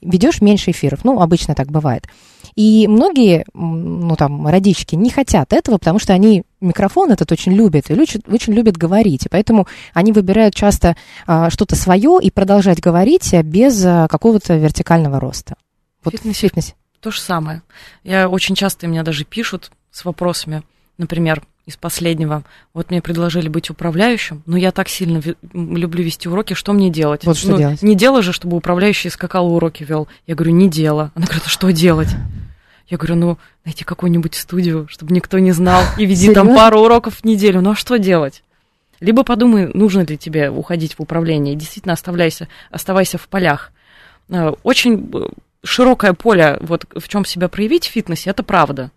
[0.00, 1.04] ведешь меньше эфиров.
[1.04, 2.06] Ну, обычно так бывает.
[2.54, 7.90] И многие, ну, там, родички не хотят этого, потому что они микрофон этот очень любят
[7.90, 9.26] и очень, очень любят говорить.
[9.26, 15.18] И поэтому они выбирают часто а, что-то свое и продолжать говорить без а, какого-то вертикального
[15.18, 15.56] роста.
[16.04, 16.38] Вот Фитнесе.
[16.38, 16.74] в фитнесе.
[17.00, 17.62] То же самое.
[18.04, 20.62] Я очень часто меня даже пишут с вопросами,
[20.98, 22.42] например, из последнего.
[22.74, 26.90] Вот мне предложили быть управляющим, но я так сильно ви- люблю вести уроки, что мне
[26.90, 27.24] делать?
[27.24, 27.82] Вот что Ну, делать?
[27.82, 30.08] Не дело же, чтобы управляющий скакал уроки вел.
[30.26, 31.12] Я говорю, не дело.
[31.14, 32.08] Она говорит, а что делать?
[32.88, 37.18] Я говорю, ну, найти какую-нибудь студию, чтобы никто не знал, и веди там пару уроков
[37.18, 37.60] в неделю.
[37.60, 38.42] Ну, а что делать?
[38.98, 43.70] Либо подумай, нужно ли тебе уходить в управление, действительно оставляйся, оставайся в полях.
[44.28, 45.28] Э, Очень э,
[45.64, 48.90] широкое поле, вот в чем себя проявить в фитнесе, это правда.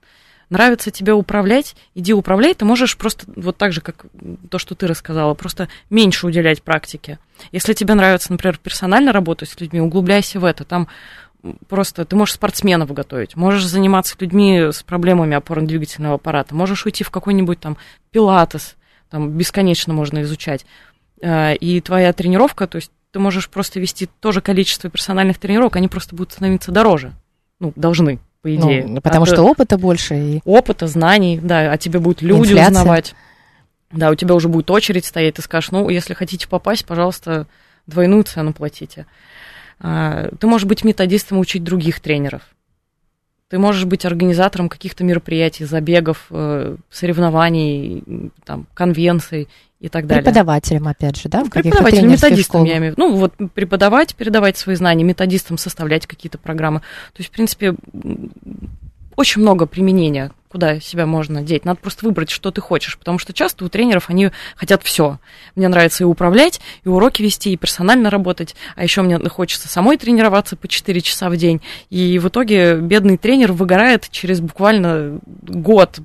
[0.49, 4.06] Нравится тебе управлять, иди управляй, ты можешь просто вот так же, как
[4.49, 7.17] то, что ты рассказала, просто меньше уделять практике.
[7.52, 10.63] Если тебе нравится, например, персонально работать с людьми, углубляйся в это.
[10.63, 10.89] Там
[11.67, 17.10] просто ты можешь спортсменов готовить, можешь заниматься людьми с проблемами опорно-двигательного аппарата, можешь уйти в
[17.10, 17.78] какой-нибудь там
[18.12, 18.76] пилатес,
[19.10, 20.65] там бесконечно можно изучать.
[21.21, 25.76] Э, И твоя тренировка, то есть ты можешь просто вести то же количество персональных тренировок,
[25.76, 27.13] они просто будут становиться дороже.
[27.60, 28.86] Ну, должны, по идее.
[28.88, 30.15] Ну, потому От, что опыта больше.
[30.15, 30.41] И...
[30.45, 32.71] опыта, знаний, да, а тебе будут люди Инфляция.
[32.71, 33.15] узнавать.
[33.91, 37.45] Да, у тебя уже будет очередь стоять, ты скажешь, ну, если хотите попасть, пожалуйста,
[37.86, 39.06] двойную цену платите.
[39.80, 42.41] А, Ты можешь быть методистом и учить других тренеров.
[43.53, 48.01] Ты можешь быть организатором каких-то мероприятий, забегов, э, соревнований,
[48.45, 49.47] там, конвенций
[49.79, 50.23] и так далее.
[50.23, 53.07] Преподавателем, опять же, да, в тренерских методистом, я имею в виду.
[53.07, 56.79] Ну, вот преподавать, передавать свои знания, методистам составлять какие-то программы.
[56.79, 57.75] То есть, в принципе,
[59.15, 61.65] очень много применения, куда себя можно деть.
[61.65, 65.17] Надо просто выбрать, что ты хочешь, потому что часто у тренеров они хотят все.
[65.55, 69.97] Мне нравится и управлять, и уроки вести, и персонально работать, а еще мне хочется самой
[69.97, 71.59] тренироваться по 4 часа в день.
[71.89, 75.99] И в итоге бедный тренер выгорает через буквально год.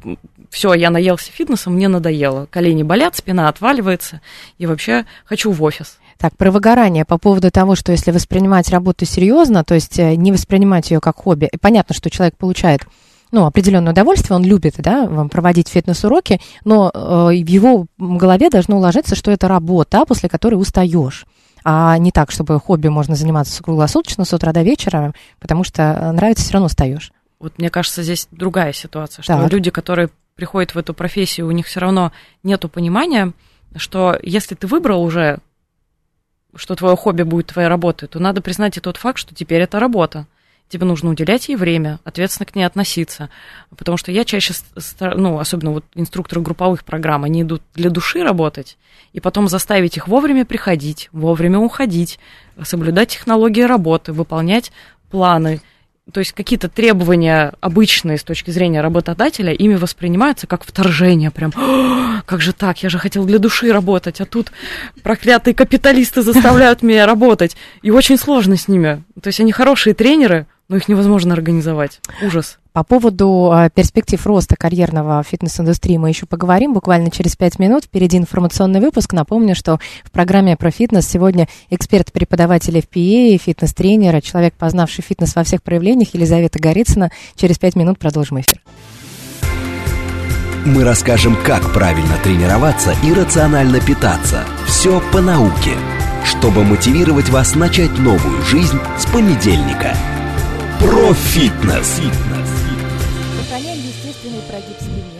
[0.48, 2.46] Все, я наелся фитнесом, мне надоело.
[2.50, 4.22] Колени болят, спина отваливается,
[4.56, 5.98] и вообще хочу в офис.
[6.16, 10.32] Так, про выгорание по поводу того, что если воспринимать работу серьезно, то есть э, не
[10.32, 12.86] воспринимать ее как хобби, понятно, что человек получает
[13.30, 16.98] ну, определенное удовольствие, он любит, да, вам проводить фитнес-уроки, но э,
[17.42, 21.26] в его голове должно уложиться, что это работа, после которой устаешь.
[21.64, 26.12] А не так, чтобы хобби можно заниматься круглосуточно с утра до вечера, потому что э,
[26.12, 27.12] нравится, все равно устаешь.
[27.38, 29.52] Вот мне кажется, здесь другая ситуация, что Так.
[29.52, 32.12] люди, которые приходят в эту профессию, у них все равно
[32.42, 33.32] нету понимания,
[33.76, 35.38] что если ты выбрал уже,
[36.54, 39.78] что твое хобби будет твоей работой, то надо признать и тот факт, что теперь это
[39.78, 40.26] работа.
[40.68, 43.30] Тебе нужно уделять ей время, ответственно к ней относиться.
[43.74, 44.52] Потому что я чаще,
[45.00, 48.76] ну, особенно вот инструкторы групповых программ, они идут для души работать,
[49.14, 52.18] и потом заставить их вовремя приходить, вовремя уходить,
[52.62, 54.70] соблюдать технологии работы, выполнять
[55.10, 55.62] планы.
[56.12, 61.30] То есть какие-то требования обычные с точки зрения работодателя ими воспринимаются как вторжение.
[61.30, 64.52] Прям, «О, как же так, я же хотел для души работать, а тут
[65.02, 67.56] проклятые капиталисты заставляют меня работать.
[67.82, 69.02] И очень сложно с ними.
[69.20, 72.00] То есть они хорошие тренеры, но их невозможно организовать.
[72.22, 72.58] Ужас.
[72.72, 77.84] По поводу э, перспектив роста карьерного в фитнес-индустрии мы еще поговорим буквально через пять минут.
[77.84, 79.14] Впереди информационный выпуск.
[79.14, 85.62] Напомню, что в программе про фитнес сегодня эксперт-преподаватель FPA, фитнес-тренер, человек, познавший фитнес во всех
[85.62, 87.10] проявлениях, Елизавета Горицына.
[87.34, 88.60] Через пять минут продолжим эфир.
[90.66, 94.44] Мы расскажем, как правильно тренироваться и рационально питаться.
[94.66, 95.72] Все по науке,
[96.24, 99.96] чтобы мотивировать вас начать новую жизнь с понедельника.
[100.78, 102.00] Про фитнес.
[103.36, 105.17] Сохраняем естественный прогиб спины.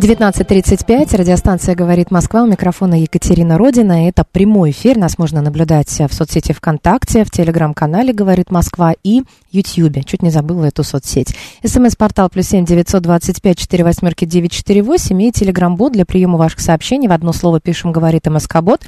[0.00, 4.08] 19.35, радиостанция «Говорит Москва», у микрофона Екатерина Родина.
[4.08, 10.02] Это прямой эфир, нас можно наблюдать в соцсети ВКонтакте, в телеграм-канале «Говорит Москва» и Ютьюбе.
[10.04, 11.36] Чуть не забыла эту соцсеть.
[11.62, 16.38] СМС-портал плюс семь девятьсот двадцать пять четыре восьмерки девять четыре восемь и телеграм-бот для приема
[16.38, 17.06] ваших сообщений.
[17.06, 18.80] В одно слово пишем «Говорит МСК-бот».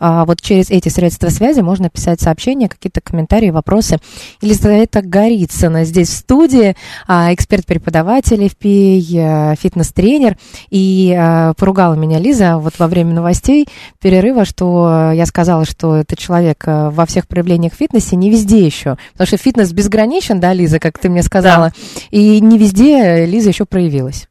[0.00, 3.98] А вот через эти средства связи можно писать сообщения, какие-то комментарии, вопросы.
[4.42, 6.76] Елизавета Горицына здесь в студии,
[7.06, 10.36] а, эксперт-преподаватель FPA, э, фитнес-тренер.
[10.70, 13.68] И э, поругала меня Лиза вот во время новостей
[14.00, 18.96] перерыва, что я сказала, что это человек э, во всех проявлениях фитнесе, не везде еще.
[19.12, 21.72] Потому что фитнес безграничен, да, Лиза, как ты мне сказала.
[22.10, 24.28] И не везде Лиза еще проявилась.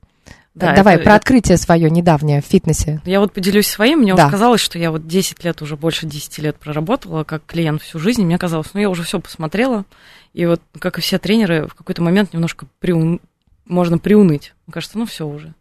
[0.56, 3.00] Да, Давай это- про открытие свое недавнее в фитнесе.
[3.06, 4.28] Я вот поделюсь своим, мне Да.
[4.28, 8.24] казалось, что я вот 10 лет, уже больше 10 лет проработала как клиент всю жизнь,
[8.26, 9.86] мне казалось, ну я уже все посмотрела,
[10.34, 13.22] и вот, как и все тренеры, в какой-то момент немножко приун-
[13.68, 14.56] можно приуныть.
[14.66, 15.54] Мне кажется, ну все уже.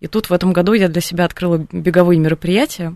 [0.00, 2.94] И тут в этом году я для себя открыла беговые мероприятия,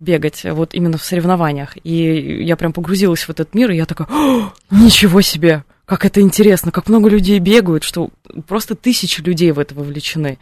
[0.00, 4.08] бегать вот именно в соревнованиях, и я прям погрузилась в этот мир, и я такая,
[4.10, 8.10] «О, ничего себе, как это интересно, как много людей бегают, что
[8.48, 10.38] просто тысячи людей в это вовлечены.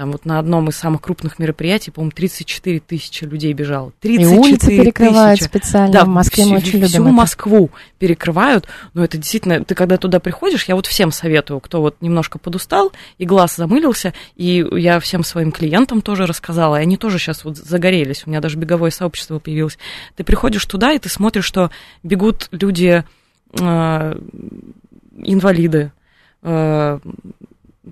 [0.00, 3.90] Там вот на одном из самых крупных мероприятий, по-моему, 34 тысячи людей бежало.
[4.00, 5.50] И 34 улицы перекрывают тысячи.
[5.50, 5.92] специально.
[5.92, 7.12] Да, в Москве мы всю, очень всю любим это.
[7.16, 11.96] Москву перекрывают, но это действительно, ты когда туда приходишь, я вот всем советую, кто вот
[12.00, 17.18] немножко подустал и глаз замылился, и я всем своим клиентам тоже рассказала, и они тоже
[17.18, 19.76] сейчас вот загорелись, у меня даже беговое сообщество появилось.
[20.16, 21.70] Ты приходишь туда, и ты смотришь, что
[22.02, 23.04] бегут люди,
[23.52, 24.20] э,
[25.18, 25.92] инвалиды,
[26.42, 26.98] э,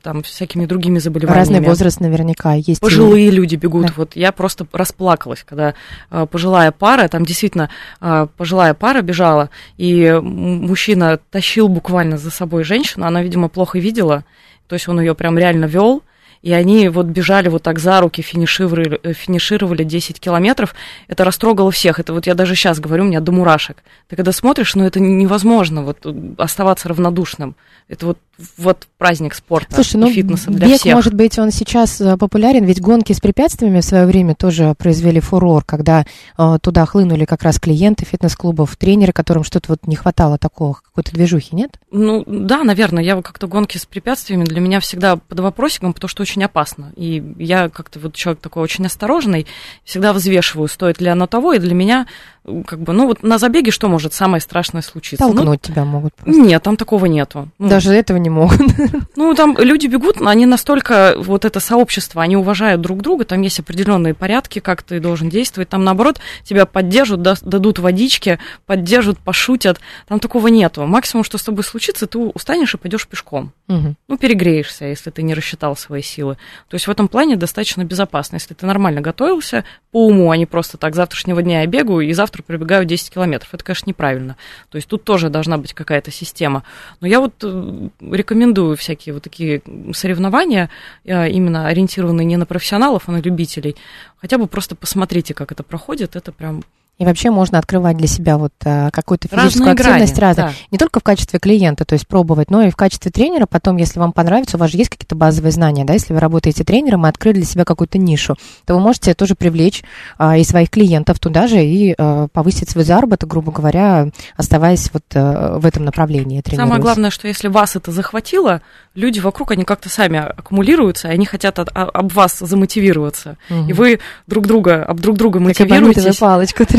[0.02, 1.38] там всякими другими заболеваниями.
[1.40, 2.68] Разный возраст наверняка есть.
[2.78, 3.86] и- Пожилые люди бегут.
[3.86, 3.92] Да.
[3.96, 5.74] Вот я просто расплакалась, когда
[6.10, 12.64] э, пожилая пара, там действительно э, пожилая пара бежала, и мужчина тащил буквально за собой
[12.64, 14.24] женщину, она, видимо, плохо видела,
[14.66, 16.02] то есть он ее прям реально вел.
[16.40, 20.72] И они вот бежали вот так за руки, финишировали, э, финишировали 10 километров.
[21.08, 21.98] Это растрогало всех.
[21.98, 23.78] Это вот я даже сейчас говорю, у меня до мурашек.
[24.06, 27.56] Ты когда смотришь, ну это невозможно вот э, оставаться равнодушным.
[27.88, 28.18] Это вот,
[28.56, 30.94] вот праздник спорта Слушай, и ну фитнеса для бег, всех.
[30.94, 35.20] может быть, он сейчас э, популярен, ведь гонки с препятствиями в свое время тоже произвели
[35.20, 36.04] фурор, когда
[36.36, 41.12] э, туда хлынули как раз клиенты фитнес-клубов, тренеры, которым что-то вот не хватало такого, какой-то
[41.12, 41.78] движухи, нет?
[41.90, 46.22] Ну, да, наверное, я как-то гонки с препятствиями для меня всегда под вопросиком, потому что
[46.22, 46.92] очень опасно.
[46.96, 49.46] И я как-то вот человек такой очень осторожный,
[49.84, 52.06] всегда взвешиваю, стоит ли оно того, и для меня,
[52.44, 55.26] э, как бы, ну вот на забеге что может самое страшное случиться?
[55.26, 56.40] Ну, Толкнуть тебя могут просто.
[56.40, 57.48] нет, там такого нету.
[57.58, 58.60] Ну, Даже этого не могут.
[59.16, 63.42] ну, там люди бегут, но они настолько, вот это сообщество, они уважают друг друга, там
[63.42, 69.18] есть определенные порядки, как ты должен действовать, там, наоборот, тебя поддержат, да- дадут водички, поддержат,
[69.18, 70.86] пошутят, там такого нету.
[70.86, 73.52] Максимум, что с тобой случится, ты устанешь и пойдешь пешком.
[73.68, 73.96] Мгм.
[74.08, 76.36] Ну, перегреешься, если ты не рассчитал свои силы.
[76.68, 78.36] То есть в этом плане достаточно безопасно.
[78.36, 82.12] Если ты нормально готовился по уму, а не просто так, завтрашнего дня я бегаю и
[82.12, 83.52] завтра пробегаю 10 километров.
[83.52, 84.36] Это, конечно, неправильно.
[84.70, 86.62] То есть тут тоже должна быть какая-то система.
[87.00, 90.68] Но я вот э, рекомендую всякие вот такие соревнования,
[91.04, 93.76] э, именно ориентированные не на профессионалов, а на любителей.
[94.18, 96.16] Хотя бы просто посмотрите, как это проходит.
[96.16, 96.62] Это прям
[96.98, 99.90] И вообще можно открывать для себя вот а, какую-то физическую разные грани.
[100.02, 100.48] активность разную.
[100.48, 100.54] да.
[100.72, 103.46] Не только в качестве клиента, то есть пробовать, но и в качестве тренера.
[103.46, 106.64] Потом, если вам понравится, у вас же есть какие-то базовые знания, да, если вы работаете
[106.64, 108.34] тренером и открыли для себя какую-то нишу,
[108.66, 109.84] то вы можете тоже привлечь
[110.18, 115.04] а, и своих клиентов туда же и а, повысить свой заработок, грубо говоря, оставаясь вот
[115.14, 116.42] а, в этом направлении.
[116.52, 118.60] Самое главное, что если вас это захватило,
[118.96, 123.36] люди вокруг, они как-то сами аккумулируются, и они хотят от- а- об вас замотивироваться.
[123.48, 123.68] Мгм.
[123.68, 126.04] И вы друг друга, об друг друга Как обманутая мотивируетесь.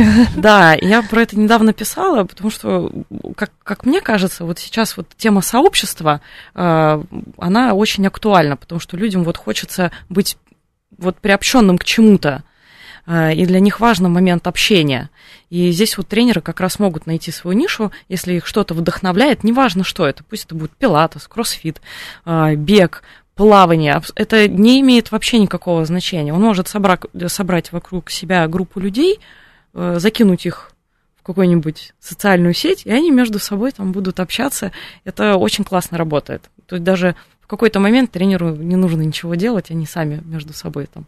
[0.35, 2.91] Да, я про это недавно писала, потому что,
[3.35, 6.21] как, как мне кажется, вот сейчас вот тема сообщества,
[6.55, 7.03] э,
[7.37, 10.37] она очень актуальна, потому что людям вот хочется быть
[10.97, 12.43] вот приобщенным к чему-то,
[13.05, 15.09] э, и для них важен момент общения.
[15.49, 19.83] И здесь вот тренеры как раз могут найти свою нишу, если их что-то вдохновляет, неважно
[19.83, 21.81] что это, пусть это будет пилатес, кроссфит,
[22.25, 23.03] э, бег,
[23.35, 26.33] плавание, это не имеет вообще никакого значения.
[26.33, 29.21] Он может собрать, собрать вокруг себя группу людей,
[29.73, 30.71] закинуть их
[31.17, 34.71] в какую-нибудь социальную сеть, и они между собой там будут общаться.
[35.03, 36.49] Это очень классно работает.
[36.65, 37.15] То есть даже
[37.49, 41.05] какой-то момент тренеру не нужно ничего делать, они сами между собой там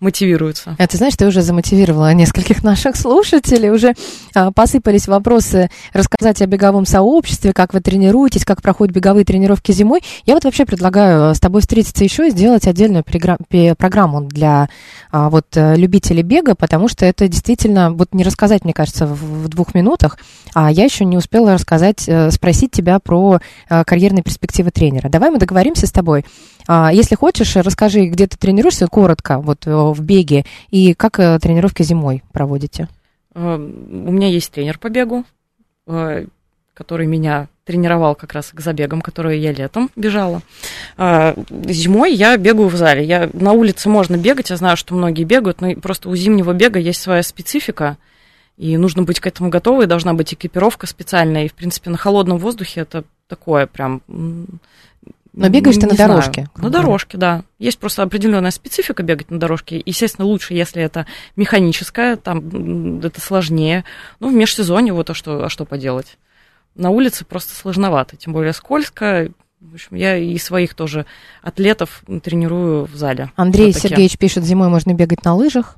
[0.00, 0.74] мотивируются.
[0.78, 3.94] А ты знаешь, ты уже замотивировала нескольких наших слушателей, уже
[4.34, 10.00] а, посыпались вопросы рассказать о беговом сообществе, как вы тренируетесь, как проходят беговые тренировки зимой.
[10.24, 14.68] Я вот вообще предлагаю с тобой встретиться еще и сделать отдельную программу для
[15.10, 19.44] а, вот э, любителей бега, потому что это действительно, вот не рассказать, мне кажется, в,
[19.44, 20.18] в двух минутах,
[20.54, 25.08] а я еще не успела рассказать, э, спросить тебя про э, карьерные перспективы тренера.
[25.08, 26.24] Давай мы договоримся с тобой.
[26.68, 31.38] А, Если хочешь, расскажи, где ты тренируешься, коротко, вот э, в беге, и как э,
[31.38, 32.88] тренировки зимой проводите.
[33.34, 35.24] Э, У меня есть тренер по бегу,
[36.74, 40.42] который меня тренировал как раз к забегам, которые я летом бежала.
[40.96, 41.34] А,
[41.66, 43.04] Зимой я бегаю в зале.
[43.04, 46.78] Я, на улице можно бегать, я знаю, что многие бегают, но просто у зимнего бега
[46.78, 47.98] есть своя специфика,
[48.56, 51.44] и нужно быть к этому готовы, и должна быть экипировка специальная.
[51.44, 54.02] И, в принципе, на холодном воздухе это такое прям...
[55.32, 56.10] Но бегаешь ты не на знаю.
[56.10, 57.44] дорожке, На дорожке, да.
[57.58, 59.82] Есть просто определенная специфика бегать на дорожке.
[59.84, 63.84] Естественно, лучше, если это механическая, там это сложнее.
[64.20, 66.18] Ну, в межсезонье вот а что, а что поделать.
[66.74, 69.30] На улице просто сложновато, тем более скользко.
[69.60, 71.06] В общем, я и своих тоже
[71.40, 73.30] атлетов тренирую в зале.
[73.36, 73.72] Андрей.
[73.72, 75.76] Сергеевич пишет, зимой можно бегать на лыжах.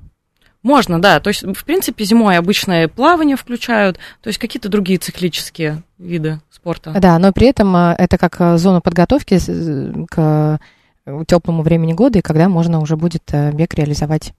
[0.64, 1.20] Можно, да.
[1.20, 6.90] То есть, в принципе, зимой обычное плавание включают, то есть какие-то другие циклические виды спорта.
[6.98, 10.59] Да, но при этом а, это как а, зона подготовки с- э, к
[11.29, 14.33] теплому времени года, и когда можно уже будет э, бег реализовать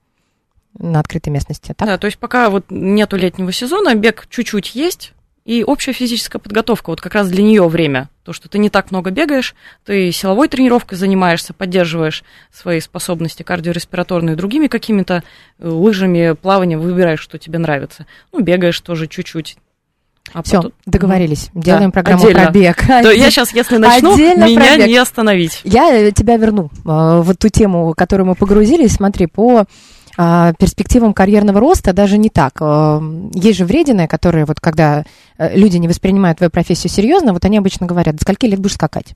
[0.76, 1.74] на открытой местности.
[1.76, 1.86] Так?
[1.86, 5.12] Да, то есть пока вот нету летнего сезона, бег чуть-чуть есть,
[5.46, 8.10] и общая физическая подготовка, вот как раз для нее время.
[8.24, 9.54] То, что ты не так много бегаешь,
[9.84, 15.22] ты силовой тренировкой занимаешься, поддерживаешь свои способности кардиореспираторные, другими какими-то
[15.60, 18.06] э, лыжами, плаванием, выбираешь, что тебе нравится.
[18.32, 19.56] Ну, бегаешь тоже чуть-чуть.
[20.32, 21.50] А Все, потом- договорились.
[21.54, 22.42] Да, Делаем программу отдельно.
[22.42, 22.84] про бег.
[22.86, 25.60] То я сейчас, если начну, Отдельно меня не остановить.
[25.62, 28.94] Я э, тебя верну э, в ту тему, в которую мы погрузились.
[28.94, 29.66] Смотри, по
[30.16, 32.54] перспективам карьерного роста даже не так.
[32.60, 33.00] Э,
[33.34, 35.04] Есть же вредины, которые вот когда
[35.38, 38.74] э, люди не воспринимают твою профессию серьезно, вот они обычно говорят, до скольки лет будешь
[38.74, 39.14] скакать?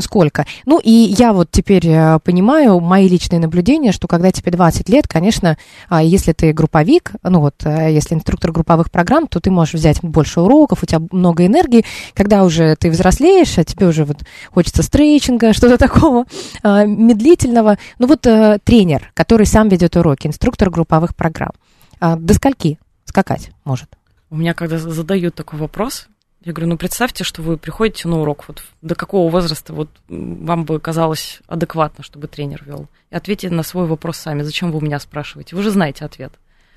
[0.00, 0.46] Сколько?
[0.64, 5.06] Ну, и я вот теперь э, понимаю, мои личные наблюдения, что когда тебе 20 лет,
[5.06, 5.58] конечно,
[5.90, 10.00] а, если ты групповик, ну вот, э, если инструктор групповых программ, то ты можешь взять
[10.00, 11.84] больше уроков, у тебя много энергии.
[12.14, 14.18] Когда уже ты взрослеешь, а тебе уже вот
[14.50, 16.24] хочется стретчинга, что-то такого
[16.62, 17.76] а, медлительного.
[17.98, 21.52] Ну вот э, тренер, который сам ведет уроки, инструктор групповых программ,
[22.00, 23.90] а, до скольки скакать может?
[24.30, 26.08] У меня когда задают такой вопрос,
[26.44, 30.64] я говорю, ну представьте, что вы приходите на урок, вот до какого возраста вот вам
[30.64, 32.86] бы казалось адекватно, чтобы тренер вел?
[33.10, 34.42] И ответьте на свой вопрос сами.
[34.42, 35.56] Зачем вы у меня спрашиваете?
[35.56, 36.32] Вы же знаете ответ.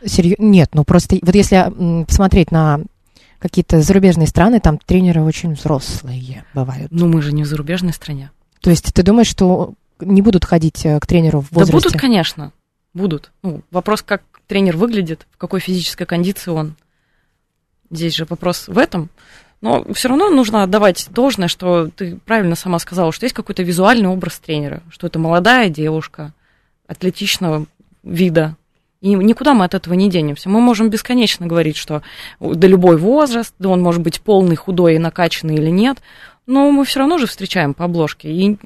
[0.05, 2.81] Серьё- Нет, ну просто вот если посмотреть на
[3.39, 6.91] какие-то зарубежные страны, там тренеры очень взрослые бывают.
[6.91, 8.31] Ну мы же не в зарубежной стране.
[8.61, 11.71] То есть ты думаешь, что не будут ходить э, к тренеру в возрасте?
[11.73, 12.51] Да будут, конечно,
[12.93, 13.31] будут.
[13.43, 16.75] Ну, вопрос, как тренер выглядит, в какой физической кондиции он.
[17.89, 19.09] Здесь же вопрос в этом.
[19.61, 24.07] Но все равно нужно отдавать должное, что ты правильно сама сказала, что есть какой-то визуальный
[24.07, 26.33] образ тренера, что это молодая девушка,
[26.87, 27.65] атлетичного
[28.03, 28.55] вида.
[29.01, 30.49] И никуда мы от этого не денемся.
[30.49, 32.01] Мы можем бесконечно говорить, что
[32.39, 35.97] да любой возраст, да он может быть полный, худой и накачанный или нет,
[36.47, 38.31] но мы все равно же встречаем по обложке.
[38.31, 38.57] И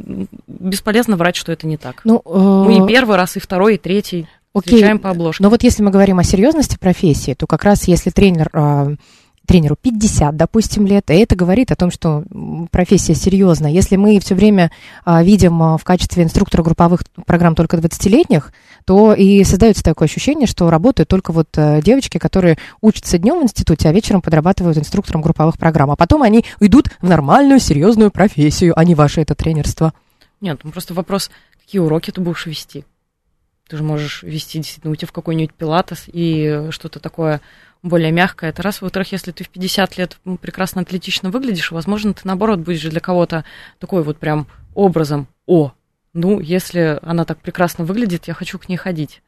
[0.47, 2.01] бесполезно врать, что это не так.
[2.06, 4.73] Ну, э, Мы и первый раз, и второй, и третий окей.
[4.73, 5.43] встречаем по обложке.
[5.43, 8.95] Но вот если мы говорим о серьезности профессии, то как раз если тренер э,
[9.45, 12.23] тренеру 50, допустим, лет, и это говорит о том, что
[12.71, 13.71] профессия серьезная.
[13.71, 14.71] Если мы все время
[15.04, 18.54] а, видим а, в качестве инструктора групповых программ только 20-летних,
[18.86, 23.43] то и создается такое ощущение, что работают только вот э, девочки, которые учатся днем в
[23.43, 25.91] институте, а вечером подрабатывают инструктором групповых программ.
[25.91, 29.93] А потом они идут в нормальную, серьезную профессию, а не ваше это тренерство.
[30.39, 32.86] Нет, ну просто вопрос, какие уроки ты будешь вести.
[33.67, 37.41] Ты же можешь вести действительно, уйти в какой-нибудь пилатес и что-то такое
[37.84, 38.50] более мягкое.
[38.50, 38.82] Это раз.
[38.82, 43.44] Во-вторых, если ты в 50 лет прекрасно атлетично выглядишь, возможно, ты, наоборот, будешь для кого-то
[43.80, 45.74] такой вот прям образом «О,
[46.13, 49.22] ну, если она так прекрасно выглядит, я хочу к ней ходить».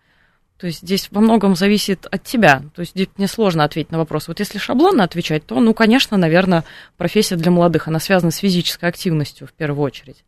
[0.58, 2.64] То есть здесь во многом зависит от тебя.
[2.74, 4.28] То есть здесь мне сложно ответить на вопрос.
[4.28, 6.64] Вот если шаблонно отвечать, то, ну, конечно, наверное,
[6.96, 10.24] профессия для молодых, она связана с физической активностью в первую очередь.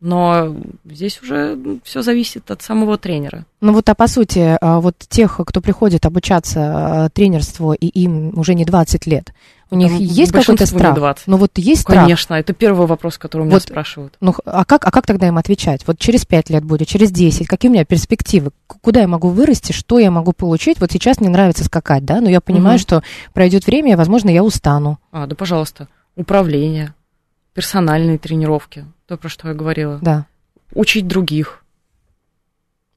[0.00, 3.44] Но здесь уже все зависит от самого тренера.
[3.60, 6.60] Ну вот, а по сути, а, вот тех, кто приходит обучаться
[7.04, 9.34] а, тренерству, и им уже не 20 лет,
[9.70, 10.96] у них Там есть какой-то страх?
[10.96, 11.26] 20.
[11.26, 12.04] Ну вот есть страх?
[12.04, 13.62] Конечно, это первый вопрос, который у меня Вот.
[13.62, 14.14] спрашивают.
[14.20, 15.86] Ну, а как, а как тогда им отвечать?
[15.86, 18.50] Вот через 5 лет будет, через 10, какие у меня перспективы?
[18.66, 20.80] Куда я могу вырасти, что я могу получить?
[20.80, 22.80] Вот сейчас мне нравится скакать, да, но я понимаю, Мгм.
[22.80, 23.02] что
[23.34, 24.98] пройдет время, и, возможно, я устану.
[25.12, 25.88] А, да, пожалуйста.
[26.16, 26.94] Управление,
[27.54, 29.98] персональные тренировки, то, про что я говорила.
[30.00, 30.26] Да.
[30.74, 31.64] Учить других.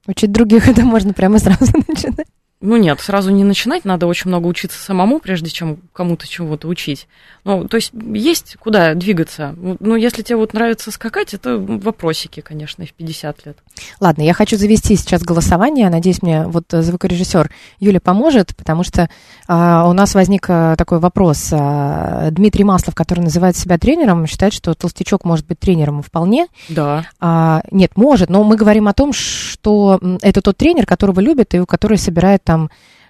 [0.05, 2.27] Учить других это можно прямо сразу начинать.
[2.65, 7.09] Ну нет, сразу не начинать, надо очень много учиться самому, прежде чем кому-то чего-то учить.
[7.43, 9.53] Ну, то есть есть куда двигаться.
[9.57, 13.57] Ну, если тебе вот нравится скакать, это вопросики, конечно, и в 50 лет.
[13.99, 15.89] Ладно, я хочу завести сейчас голосование.
[15.89, 17.51] Надеюсь, мне вот звукорежиссер
[17.81, 19.09] Юля поможет, потому что
[19.45, 21.49] а, у нас возник а, такой вопрос.
[21.51, 26.47] А, Дмитрий Маслов, который называет себя тренером, считает, что толстячок может быть тренером вполне.
[26.69, 27.03] Да.
[27.19, 31.65] А, нет, может, но мы говорим о том, что это тот тренер, которого любят и
[31.65, 32.52] который собирает там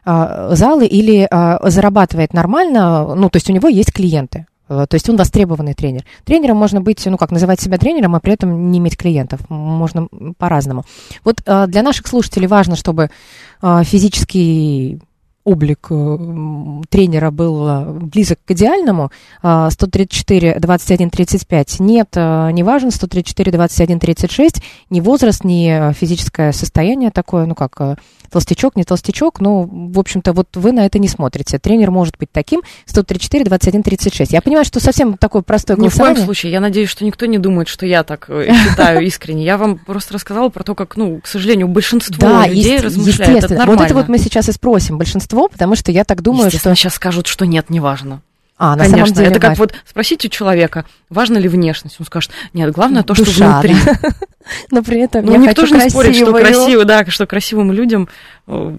[0.06, 4.46] а, залы или а, зарабатывает нормально, ну, то есть у него есть клиенты.
[4.68, 6.04] Э, То есть он востребованный тренер.
[6.26, 9.40] Тренером можно быть, ну как, называть себя тренером, а при этом не иметь клиентов.
[9.50, 10.84] Можно по-разному.
[11.24, 13.10] Вот а, для наших слушателей важно, чтобы
[13.62, 15.00] физический
[15.44, 16.18] облик э,
[16.90, 19.12] тренера был а, близок к идеальному.
[19.42, 22.92] А, 134, 21, 35 нет, не важен.
[22.92, 27.98] 134, 21, 36 ни возраст, ни а, физическое состояние такое, ну как,
[28.34, 31.60] толстячок, не толстячок, ну, в общем-то, вот вы на это не смотрите.
[31.60, 32.64] Тренер может быть таким.
[32.86, 34.34] 134, 21, 36.
[34.34, 36.26] Я понимаю, что совсем такое простое Ни в коем голосование.
[36.26, 36.52] случае.
[36.52, 39.46] Я надеюсь, что никто не думает, что я так э, считаю искренне.
[39.46, 43.44] Я вам просто рассказала про то, как, ну, к сожалению, большинство людей размышляет.
[43.44, 43.82] Это нормально.
[43.82, 46.76] вот это вот мы сейчас и спросим большинство, потому что я так думаю, что...
[46.76, 48.22] Сейчас скажут, что нет, неважно.
[48.58, 49.64] А, на Конечно, самом деле это как важно.
[49.64, 51.98] вот спросить у человека, важно ли внешность.
[52.00, 53.76] Он скажет, нет, главное то, что Душа, внутри.
[53.86, 54.10] да.
[54.72, 57.72] Но при этом Ну, я никто хочу же не спорит, что красиво, да, что красивым
[57.72, 58.08] людям
[58.48, 58.78] э,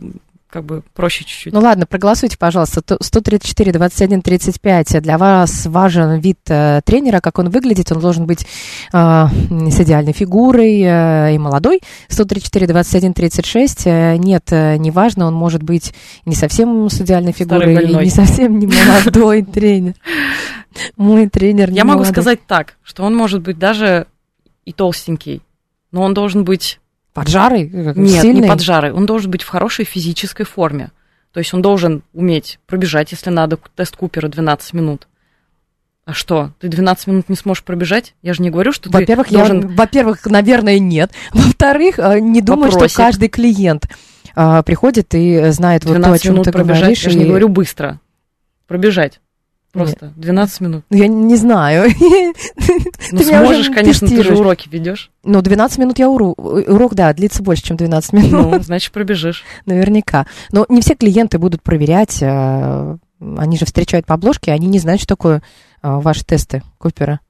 [0.55, 1.53] как бы проще чуть-чуть.
[1.53, 2.81] Ну ладно, проголосуйте, пожалуйста.
[2.81, 5.03] То- 134, 21, 35.
[5.03, 7.91] Для вас важен вид э, тренера, как он выглядит.
[7.91, 8.47] Он должен быть
[8.93, 11.81] э, с идеальной фигурой э, и молодой.
[12.07, 13.83] 134, 21, 36.
[13.87, 15.27] э, нет, э, не важно.
[15.27, 15.93] Он может быть
[16.25, 19.95] не совсем с идеальной фигурой, и не совсем не молодой тренер.
[20.97, 24.07] Мой тренер не Я могу сказать так, что он может быть даже
[24.65, 25.43] и толстенький,
[25.91, 26.79] но он должен быть
[27.15, 27.69] Поджарый?
[27.71, 28.43] Нет, сильный?
[28.43, 28.93] не поджарый.
[28.93, 30.91] Он должен быть в хорошей физической форме.
[31.33, 35.09] То есть он должен уметь пробежать, если надо, тест Купера 12 минут.
[36.05, 38.15] А что, ты 12 минут не сможешь пробежать?
[38.21, 39.75] Я же не говорю, что Во-первых, ты я, должен...
[39.75, 41.13] во-первых, наверное, нет.
[41.33, 42.91] Во-вторых, э, не думаю, Вопросик.
[42.95, 43.89] что каждый клиент
[44.37, 46.81] а, приходит и знает вот то, о 12 чем минут ты пробежать.
[46.83, 47.05] говоришь.
[47.05, 48.01] Я же не и- говорю быстро.
[48.67, 49.21] Пробежать.
[49.75, 50.85] Просто 12 минут.
[50.89, 51.91] Ну, Я не знаю.
[53.13, 55.11] Ну, Ты сможешь, конечно, ты же уроки ведешь.
[55.25, 56.39] Ну, 12 минут я урок.
[56.39, 59.45] Урок, да, длится больше, чем 12 минут, Ну, значит, пробежишь.
[59.67, 60.27] наверняка.
[60.53, 62.19] Но не все клиенты будут проверять.
[62.23, 62.97] э,
[63.37, 65.43] Они же встречают по обложке, они не знают, что такое
[65.83, 67.21] э, ваши тесты Купера.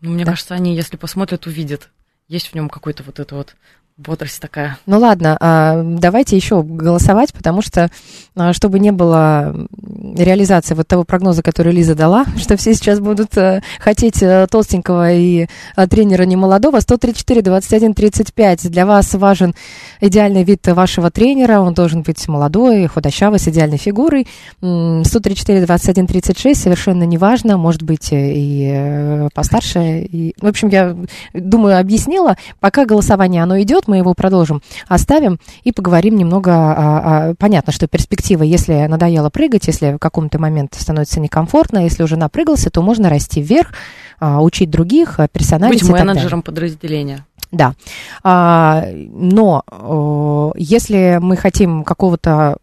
[0.00, 0.32] Ну, мне Да.
[0.32, 1.88] кажется, они, если посмотрят, увидят.
[2.28, 3.56] Есть в нем какой-то вот эта вот
[3.96, 4.78] бодрость такая.
[4.86, 7.90] Ну ладно, а, давайте еще голосовать, потому что,
[8.34, 9.66] а, чтобы не было
[10.10, 14.46] м, реализации вот того прогноза, который Лиза дала, что все сейчас будут э, хотеть э,
[14.50, 15.46] толстенького и
[15.76, 18.70] э, тренера немолодого, 134, 21, 35.
[18.70, 19.54] Для вас важен
[20.00, 24.26] идеальный вид вашего тренера, он должен быть молодой, худощавый, с идеальной фигурой.
[24.62, 30.00] М, 134, 21, 36 совершенно неважно, может быть и постарше.
[30.00, 30.96] И, в общем, я
[31.34, 32.36] думаю, объяснила.
[32.60, 37.34] Пока голосование оно идет, мы его продолжим, оставим и поговорим немного.
[37.38, 42.82] понятно, что перспектива, если надоело прыгать, если каком-то момент становится некомфортно, если уже напрыгался, то
[42.82, 43.72] можно расти вверх,
[44.18, 47.24] а, учить других, а, персоналить Быть менеджером подразделения.
[47.52, 47.74] Да.
[48.22, 52.58] А, но э, если мы хотим какого-то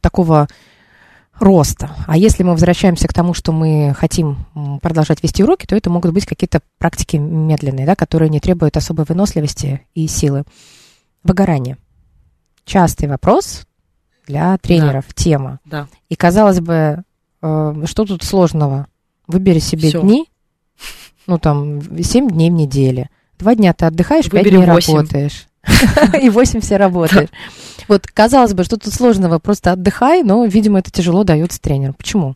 [0.00, 0.48] такого
[1.40, 4.46] роста, а если мы возвращаемся к тому, что мы хотим
[4.80, 9.06] продолжать вести уроки, то это могут быть какие-то практики медленные, да, которые не требуют особой
[9.08, 10.44] выносливости и силы.
[11.24, 11.76] Выгорание.
[12.64, 13.67] Частый вопрос
[14.28, 15.58] для тренеров, тема.
[15.64, 15.88] Да.
[16.08, 17.02] И казалось бы,
[17.42, 18.86] э, что тут сложного?
[19.26, 20.02] Выбери себе Всё.
[20.02, 20.26] дни,
[21.26, 23.10] ну там 7 дней в неделе.
[23.38, 24.96] Два дня ты отдыхаешь, Выбери дней восемь.
[24.96, 25.46] работаешь.
[26.22, 27.28] И восемь все работаешь.
[27.88, 31.94] Вот, казалось бы, что тут сложного, просто отдыхай, но, видимо, это тяжело дается тренеру.
[31.94, 32.34] Почему?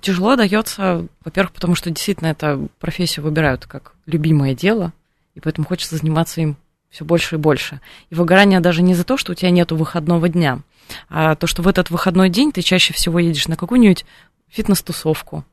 [0.00, 4.92] Тяжело дается, во-первых, потому что действительно эту профессию выбирают как любимое дело,
[5.34, 6.56] и поэтому хочется заниматься им
[6.94, 7.80] все больше и больше.
[8.10, 10.60] И выгорание даже не за то, что у тебя нет выходного дня,
[11.08, 14.06] а то, что в этот выходной день ты чаще всего едешь на какую-нибудь
[14.48, 15.44] фитнес-тусовку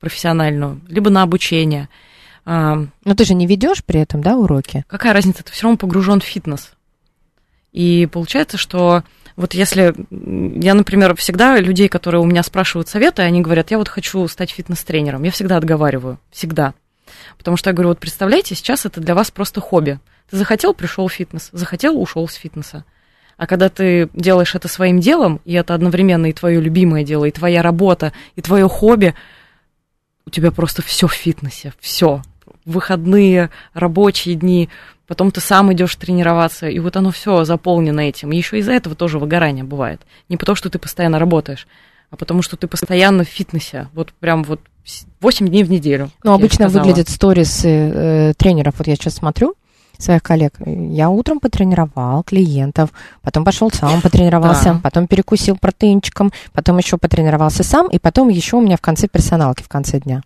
[0.00, 1.90] профессиональную, либо на обучение.
[2.46, 4.84] А, Но ты же не ведешь при этом, да, уроки?
[4.88, 6.72] какая разница, ты все равно погружен в фитнес.
[7.72, 9.02] И получается, что
[9.36, 13.88] вот если я, например, всегда людей, которые у меня спрашивают советы, они говорят, я вот
[13.88, 16.72] хочу стать фитнес-тренером, я всегда отговариваю, всегда.
[17.36, 20.00] Потому что я говорю, вот представляете, сейчас это для вас просто хобби.
[20.30, 22.84] Ты захотел, пришел в фитнес, захотел, ушел с фитнеса.
[23.36, 27.30] А когда ты делаешь это своим делом, и это одновременно и твое любимое дело, и
[27.30, 29.14] твоя работа, и твое хобби,
[30.26, 32.22] у тебя просто все в фитнесе, все.
[32.64, 34.68] Выходные, рабочие дни,
[35.06, 38.32] потом ты сам идешь тренироваться, и вот оно все заполнено этим.
[38.32, 40.02] И еще из-за этого тоже выгорание бывает.
[40.28, 41.68] Не потому, что ты постоянно работаешь,
[42.10, 43.88] а потому что ты постоянно в фитнесе.
[43.94, 44.60] Вот прям вот
[45.20, 46.10] 8 дней в неделю.
[46.24, 48.74] Ну, обычно выглядят сторис э, тренеров.
[48.78, 49.54] Вот я сейчас смотрю
[49.98, 50.54] своих коллег.
[50.64, 52.90] Я утром потренировал клиентов,
[53.22, 54.80] потом пошел сам потренировался, Да.
[54.82, 59.62] потом перекусил протеинчиком, потом еще потренировался сам, и потом еще у меня в конце персоналки
[59.62, 60.22] в конце дня.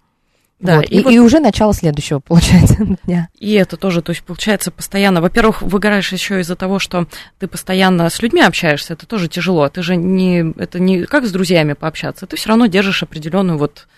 [0.61, 0.85] Да, Вот.
[0.85, 3.29] и И, вот- и уже начало следующего, получается, дня.
[3.41, 7.09] И это тоже, то есть получается постоянно, во-первых, выгораешь еще из-за того, что
[7.41, 9.69] ты постоянно с людьми общаешься, это тоже тяжело.
[9.69, 13.89] Ты же не, это не как с друзьями пообщаться, ты все равно держишь определенную вот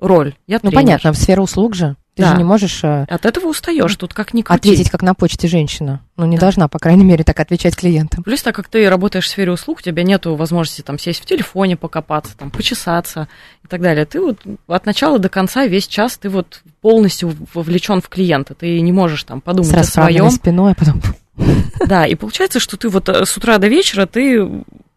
[0.00, 0.34] роль.
[0.46, 0.76] Я Ну, тренер.
[0.76, 1.96] понятно, в сфера услуг же.
[2.18, 2.30] Ты Да.
[2.32, 4.58] же не можешь э, От этого устаешь, тут как ни крути.
[4.58, 6.00] ответить, как на почте женщина.
[6.16, 6.40] Ну, не Да.
[6.40, 8.24] должна, по крайней мере, так отвечать клиентам.
[8.24, 11.26] Плюс, так как ты работаешь в сфере услуг, у тебя нет возможности там сесть в
[11.26, 13.28] телефоне, покопаться, там, почесаться
[13.64, 14.04] и так далее.
[14.04, 18.54] Ты вот от начала до конца весь час ты вот полностью вовлечен в клиента.
[18.54, 20.28] Ты не можешь там подумать С о своем.
[20.32, 21.00] спиной, а потом...
[21.86, 24.44] Да, и получается, что ты вот э, с утра до вечера ты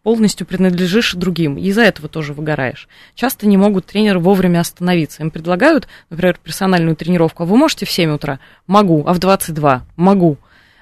[0.02, 2.88] полностью принадлежишь другим, и из-за этого тоже выгораешь.
[3.14, 5.22] Часто не могут тренеры вовремя остановиться.
[5.22, 8.40] Им предлагают, например, персональную тренировку, а вы можете в 7 утра?
[8.66, 9.84] Могу, а в 22?
[9.96, 10.38] Могу.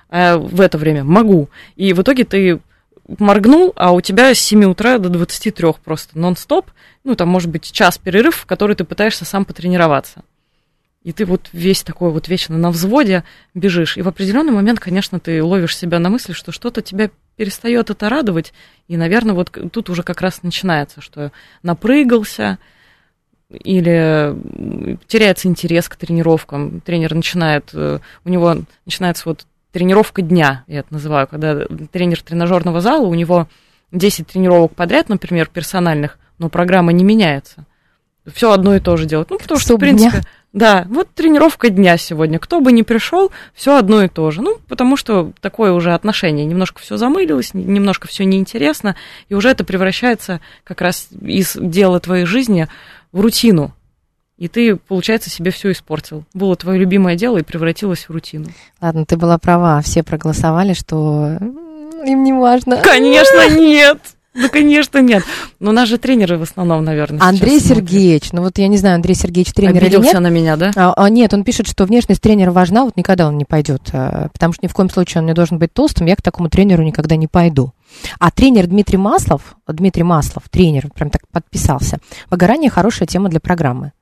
[0.08, 1.04] А в это время?
[1.04, 1.48] Могу.
[1.76, 2.60] И в итоге ты
[3.18, 6.70] моргнул, а у тебя с 7 утра до 23 просто нон-стоп,
[7.04, 10.22] ну, там, может быть, час перерыв, в который ты пытаешься сам потренироваться.
[11.02, 13.96] И ты вот весь такой вот вечно на взводе бежишь.
[13.96, 17.10] И в определенный момент, конечно, ты ловишь себя на мысли, что что-то тебя
[17.40, 18.52] перестает это радовать.
[18.86, 21.32] И, наверное, вот тут уже как раз начинается, что
[21.62, 22.58] напрыгался,
[23.48, 24.36] или
[25.06, 26.82] теряется интерес к тренировкам.
[26.82, 32.82] Тренер начинает, э, у него начинается вот тренировка дня, я это называю, когда тренер тренажерного
[32.82, 33.48] зала, у него
[33.90, 37.64] 10 тренировок подряд, например, персональных, но программа не меняется.
[38.30, 39.30] Все одно и то же делать.
[39.30, 40.12] Ну, потому что, в Чтоб дня.
[40.52, 42.40] Да, вот тренировка дня сегодня.
[42.40, 44.42] Кто бы ни пришел, все одно и то же.
[44.42, 46.44] Ну, потому что такое уже отношение.
[46.44, 48.96] Немножко все замылилось, немножко все неинтересно,
[49.28, 52.66] и уже это превращается как раз из дела твоей жизни
[53.12, 53.72] в рутину.
[54.38, 56.24] И ты, получается, себе все испортил.
[56.34, 58.46] Было твое любимое дело и превратилось в рутину.
[58.80, 59.82] Ладно, ты была права.
[59.82, 61.36] Все проголосовали, что
[62.04, 62.78] им не важно.
[62.78, 63.98] Конечно, нет.
[64.32, 65.24] Ну, конечно, нет.
[65.58, 67.78] Но у нас же тренеры в основном, наверное, Андрей смотрят.
[67.78, 70.20] Сергеевич, ну вот я не знаю, Андрей Сергеевич тренер или нет.
[70.20, 70.70] на меня, да?
[70.76, 74.28] А, а, нет, он пишет, что внешность тренера важна, вот никогда он не пойдет, а,
[74.32, 76.84] потому что ни в коем случае он не должен быть толстым, я к такому тренеру
[76.84, 77.72] никогда не пойду.
[78.20, 81.98] А тренер Дмитрий Маслов, Дмитрий Маслов, тренер, прям так подписался.
[82.30, 83.92] Выгорание хорошая тема для программы.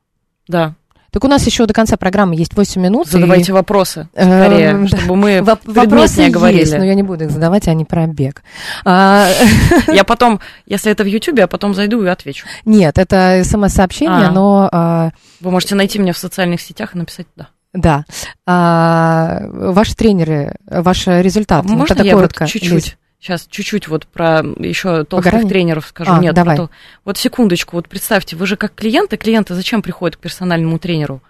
[0.47, 0.74] Да.
[1.11, 3.07] Так у нас еще до конца программы есть 8 минут.
[3.09, 4.87] и, Задавайте вопросы, э, скорее, да.
[4.89, 5.85] чтобы мы Воп- Вопросы
[6.17, 6.61] предметнее говорили.
[6.61, 8.43] есть, но я не буду их задавать, они про бег.
[8.85, 9.29] А,
[9.89, 12.47] Я потом, если это в Ютубе, я потом зайду и отвечу.
[12.67, 14.31] Нет, это смс-сообщение, А.
[14.33, 17.49] но а, Вы можете найти меня в социальных сетях и написать «да».
[17.73, 18.05] да.
[18.47, 21.65] А, ваши тренеры, ваш результат.
[21.65, 25.49] ну, Можно тогда я вот коротко, чуть-чуть, сейчас чуть-чуть вот про еще толстых Выгорание?
[25.49, 26.12] тренеров скажу.
[26.12, 26.57] А, Нет, давай.
[26.57, 26.71] тол-
[27.05, 31.21] Вот секундочку, вот представьте, вы же как клиенты, клиенты зачем приходят к персональному тренеру?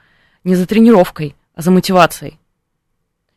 [0.44, 2.38] Не за тренировкой, а за мотивацией.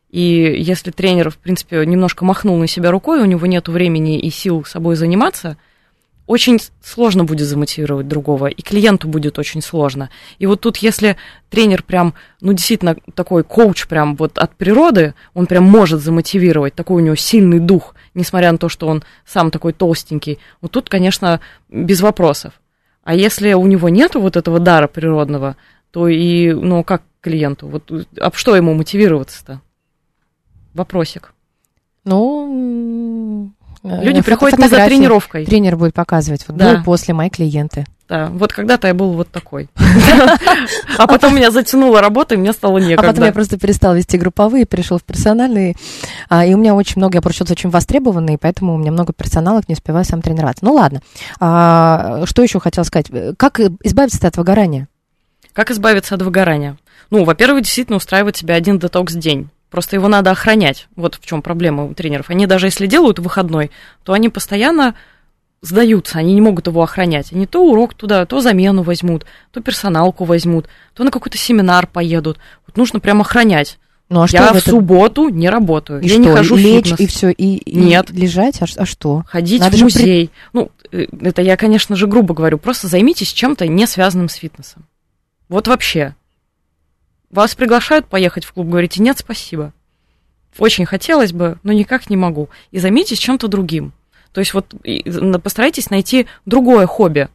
[0.09, 0.21] И
[0.57, 4.65] если тренер, в принципе, немножко махнул на себя рукой, у него нет времени и сил
[4.65, 5.55] собой заниматься,
[6.27, 10.09] очень сложно будет замотивировать другого, и клиенту будет очень сложно.
[10.37, 11.15] И вот тут, если
[11.49, 17.01] тренер прям, ну, действительно, такой коуч прям вот от природы, он прям может замотивировать, такой
[17.01, 21.39] у него сильный дух, несмотря на то, что он сам такой толстенький, вот тут, конечно,
[21.69, 22.53] без вопросов.
[23.03, 25.55] А если у него нету вот этого дара природного,
[25.91, 27.67] то и, ну, как клиенту?
[27.67, 29.61] Вот, а что ему мотивироваться-то?
[30.73, 31.33] Вопросик.
[32.05, 33.51] Ну,
[33.83, 35.45] Люди э, приходят не за тренировкой.
[35.45, 36.47] Тренер будет показывать.
[36.47, 36.81] Вот Да.
[36.85, 37.85] после мои клиенты.
[38.11, 39.69] Да, вот когда-то я был вот такой.
[40.97, 43.31] А потом меня затянула работа, и мне стало А потом я некогда.
[43.31, 45.75] просто перестала вести групповые, перешел в персональные.
[46.27, 49.69] А, и у меня очень много, я поручился очень востребованные, поэтому у меня много персоналок,
[49.69, 50.65] не успеваю сам тренироваться.
[50.65, 51.01] Ну ладно.
[51.39, 53.09] А, что еще хотела сказать?
[53.37, 54.89] Как избавиться от выгорания?
[55.53, 56.77] Как избавиться от выгорания?
[57.11, 59.49] Ну, во-первых, действительно устраивать себе один детокс-день.
[59.69, 60.89] Просто его надо охранять.
[60.97, 62.29] Вот в чем проблема у тренеров.
[62.29, 63.71] Они даже если делают выходной,
[64.03, 64.95] то они постоянно
[65.61, 67.31] сдаются, они не могут его охранять.
[67.31, 72.39] Они то урок туда, то замену возьмут, то персоналку возьмут, то на какой-то семинар поедут.
[72.67, 73.77] Вот нужно прям охранять.
[74.09, 74.71] Ну а что я в в этом?
[74.71, 76.01] субботу не работаю.
[76.01, 76.99] И я что, не хожу в лечь фитнес.
[76.99, 78.09] и все, и, и Нет.
[78.09, 79.23] лежать, а, а что?
[79.25, 80.31] Ходить Надо в же при- музей.
[80.51, 82.57] Ну, э, это я, конечно же, грубо говорю.
[82.57, 84.85] Просто займитесь чем-то не связанным с фитнесом.
[85.47, 86.15] Вот вообще.
[87.29, 89.71] Вас приглашают поехать в клуб, говорите, нет, спасибо.
[90.57, 92.49] Очень хотелось бы, но никак не могу.
[92.71, 93.93] И займитесь чем-то другим.
[94.33, 94.73] То есть вот
[95.43, 97.29] постарайтесь найти другое хобби.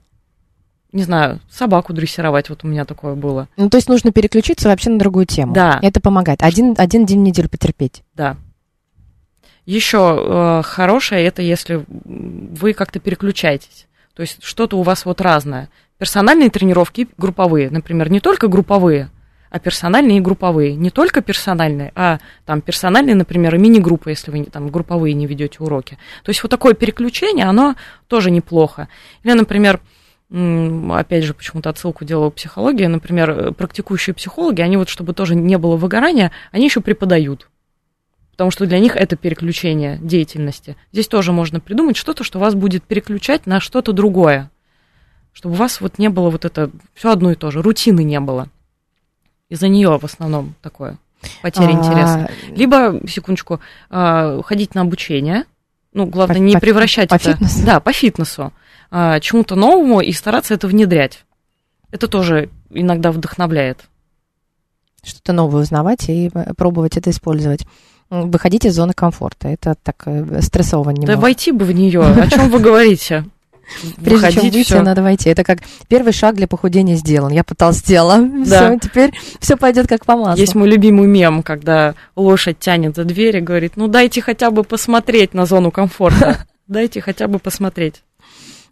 [0.93, 3.49] Не знаю, собаку дрессировать, вот у меня такое было.
[3.57, 5.53] Ну, то есть нужно переключиться вообще на другую тему.
[5.53, 5.79] Да.
[5.83, 6.43] Это помогает.
[6.43, 8.03] Один, один день в неделю потерпеть.
[8.15, 8.37] Да.
[9.67, 13.89] Еще э, хорошее это если вы как-то переключаетесь.
[14.15, 15.69] То есть что-то у вас вот разное.
[15.99, 19.11] Персональные тренировки, групповые, например, не только групповые,
[19.51, 20.75] а персональные и групповые.
[20.75, 25.59] Не только персональные, а там персональные, например, и мини-группы, если вы там групповые не ведете
[25.61, 25.99] уроки.
[26.23, 27.77] То есть вот такое переключение, оно
[28.09, 28.89] тоже неплохо.
[29.23, 29.81] Или, например,
[30.31, 35.37] опять же, почему-то отсылку делаю к психологии, например, э, практикующие психологи, они вот, чтобы тоже
[35.37, 37.49] не было выгорания, они еще преподают
[38.37, 40.77] потому что для них это переключение деятельности.
[40.93, 44.51] Здесь тоже можно придумать что-то, что вас будет переключать на что-то другое,
[45.33, 48.21] чтобы у вас вот не было вот это все одно и то же, рутины не
[48.21, 48.51] было.
[49.49, 50.99] Из-за нее в основном такое
[51.43, 52.31] потеря А, интереса.
[52.49, 55.45] Либо, секундочку, а, ходить на обучение,
[55.93, 57.33] ну, главное, По- не по- превращать по это...
[57.33, 57.65] фитнесу?
[57.65, 58.53] Да, по фитнесу.
[58.91, 61.25] а, чему-то новому и стараться это внедрять.
[61.91, 63.85] Это тоже иногда вдохновляет.
[65.03, 67.65] Что-то новое узнавать и э, пробовать это использовать.
[68.11, 69.49] Выходить из зоны комфорта.
[69.49, 71.13] Это так э, стрессово немного.
[71.15, 72.03] Да войти бы в нее.
[72.03, 73.25] О чем вы говорите?
[73.97, 74.83] Прежде чем Выходить, выйти, всё.
[74.83, 75.29] надо войти.
[75.29, 75.59] Это как
[75.89, 77.33] первый шаг для похудения сделан.
[77.33, 78.19] Я потолстела.
[78.47, 78.69] Да.
[78.71, 80.41] Все, теперь все пойдет как по маслу.
[80.41, 84.63] Есть мой любимый мем, когда лошадь тянет за дверь и говорит, ну дайте хотя бы
[84.63, 86.47] посмотреть на зону комфорта.
[86.69, 88.03] Дайте хотя бы посмотреть.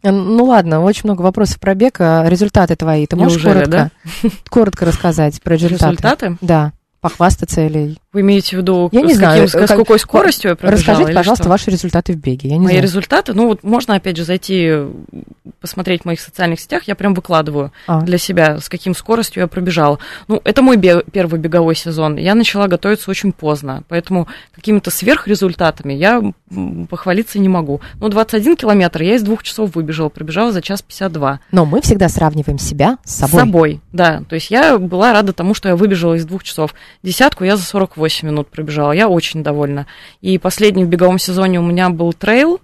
[0.02, 2.00] Э, Ну ладно, очень много вопросов про бег.
[2.00, 3.06] А Результаты твои.
[3.06, 3.90] Ты можешь Неужели, коротко,
[4.50, 5.84] коротко рассказать про результаты?
[5.92, 6.36] Результаты?
[6.40, 6.72] Да.
[7.00, 7.96] Похвастаться или...
[8.14, 10.78] Вы имеете в виду, Я не с, знаю, каким- с как- какой скоростью я пробежала?
[10.98, 11.50] Расскажите, пожалуйста, что?
[11.50, 12.48] ваши результаты в беге.
[12.48, 12.82] Я не Мои знаю.
[12.82, 14.72] результаты, ну вот можно опять же зайти,
[15.60, 18.00] посмотреть в моих социальных сетях, я прям выкладываю А.
[18.02, 19.98] для себя, с каким скоростью я пробежала.
[20.28, 22.16] Ну, это мой бе- первый беговой сезон.
[22.16, 26.22] Я начала готовиться очень поздно, поэтому какими-то сверхрезультатами я
[26.88, 27.80] похвалиться не могу.
[28.00, 31.40] Ну, 21 километр я из двух часов выбежала, пробежала за час 52.
[31.50, 33.40] Но мы всегда сравниваем себя с собой.
[33.40, 34.22] С собой, да.
[34.28, 36.74] То есть я была рада тому, что я выбежала из двух часов.
[37.02, 38.92] Десятку я за 48 минут пробежала.
[38.92, 39.86] Я очень довольна.
[40.20, 42.60] И последний в беговом сезоне у меня был трейл.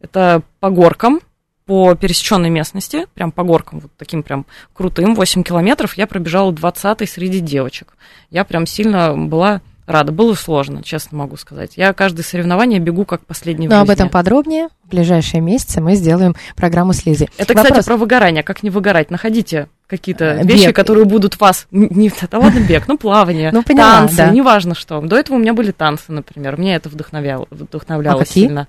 [0.00, 1.20] Это по горкам,
[1.66, 5.98] по пересеченной местности, прям по горкам, вот таким прям крутым, 8 километров.
[5.98, 7.94] Я пробежала 20 среди девочек.
[8.30, 10.12] Я прям сильно была рада.
[10.12, 11.72] Было сложно, честно могу сказать.
[11.76, 13.94] Я каждое соревнование бегу как последний в Но об жизни.
[13.94, 14.68] этом подробнее.
[14.84, 17.28] В ближайшие месяцы мы сделаем программу с Лизой.
[17.36, 17.86] Это, кстати, Вопрос.
[17.86, 18.42] про выгорание.
[18.42, 19.10] Как не выгорать?
[19.10, 20.76] Находите какие-то Э, вещи, бег.
[20.76, 21.66] которые будут вас...
[21.72, 24.30] Не, да ладно, бег, ну, плавание, Ну, поняла, танцы, да.
[24.30, 25.00] неважно что.
[25.00, 26.58] До этого у меня были танцы, например.
[26.60, 28.44] Меня это вдохновляло, вдохновляло А какие?
[28.44, 28.68] сильно.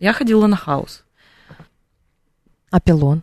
[0.00, 1.04] Я ходила на хаос.
[2.70, 3.22] А пилон?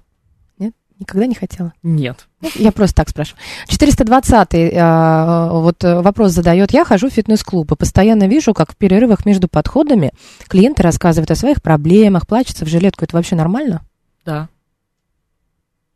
[0.58, 0.74] Нет?
[1.00, 1.74] Никогда не хотела?
[1.84, 2.28] Нет.
[2.42, 3.42] Ну, Я просто так спрашиваю.
[3.68, 6.72] 420-й э, вот э, вопрос задает.
[6.72, 10.12] Я хожу в фитнес-клуб и постоянно вижу, как в перерывах между подходами
[10.48, 13.04] клиенты рассказывают о своих проблемах, плачутся в жилетку.
[13.06, 13.82] Это вообще нормально?
[14.26, 14.48] Да.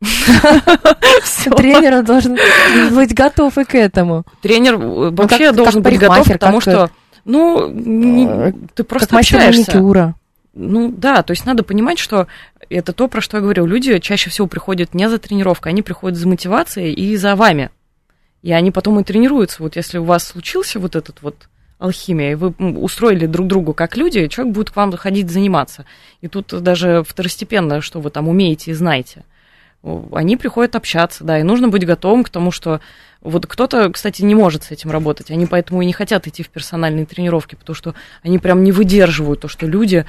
[1.56, 2.38] Тренер должен
[2.94, 4.24] быть готов и к этому.
[4.42, 6.90] Тренер э, вообще как- должен быть готов, потому как, что,
[7.24, 9.72] ну, не- э, ты просто как общаешься.
[9.72, 10.14] маникюра.
[10.54, 12.26] Ну да, то есть надо понимать, что
[12.68, 13.66] это то, про что я говорю.
[13.66, 17.70] Люди чаще всего приходят не за тренировкой, они приходят за мотивацией и за вами.
[18.42, 19.62] И они потом и тренируются.
[19.62, 23.96] Вот если у вас случился вот этот вот алхимия, и вы устроили друг другу как
[23.96, 25.84] люди, человек будет к вам ходить заниматься.
[26.20, 29.24] И тут даже второстепенно, что вы там умеете и знаете.
[30.12, 32.80] Они приходят общаться, да, и нужно быть готовым к тому, что
[33.20, 36.48] вот кто-то, кстати, не может с этим работать, они поэтому и не хотят идти в
[36.50, 40.04] персональные тренировки, потому что они прям не выдерживают то, что люди,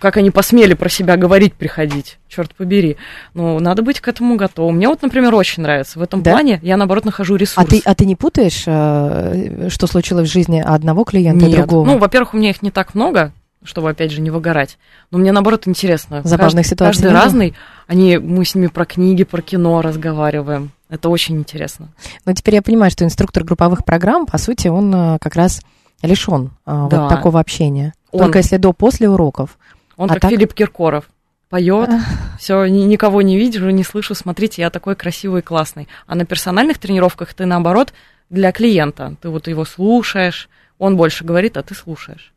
[0.00, 2.96] как они посмели про себя говорить, приходить, черт побери.
[3.34, 4.76] Ну, надо быть к этому готовым.
[4.76, 5.98] Мне вот, например, очень нравится.
[5.98, 6.32] В этом Да?
[6.32, 7.64] плане я, наоборот, нахожу ресурс.
[7.66, 11.58] А ты, а ты не путаешь, э, что случилось в жизни одного клиента и Нет.
[11.58, 11.86] другого?
[11.86, 13.32] Ну, во-первых, у меня их не так много,
[13.68, 14.78] чтобы, опять же, не выгорать.
[15.10, 16.22] Но мне, наоборот, интересно.
[16.24, 17.54] Забавных Каждый- ситуаций Каждый разный.
[17.86, 20.70] Они, мы с ними про книги, про кино разговариваем.
[20.88, 21.88] Это очень интересно.
[22.24, 25.60] Но теперь я понимаю, что инструктор групповых программ, по сути, он э, как раз
[26.02, 27.02] лишен э, Да.
[27.02, 27.92] вот такого общения.
[28.10, 29.58] Он- Только если до-после уроков.
[29.96, 30.30] Он А как так?
[30.30, 31.04] Филипп Киркоров.
[31.50, 31.90] Поет,
[32.38, 35.88] все, никого не вижу, не слышу, смотрите, я такой красивый и классный.
[36.06, 37.92] А на персональных тренировках ты, наоборот,
[38.30, 39.14] для клиента.
[39.22, 40.48] Ты вот его слушаешь,
[40.78, 42.32] он больше говорит, а ты слушаешь.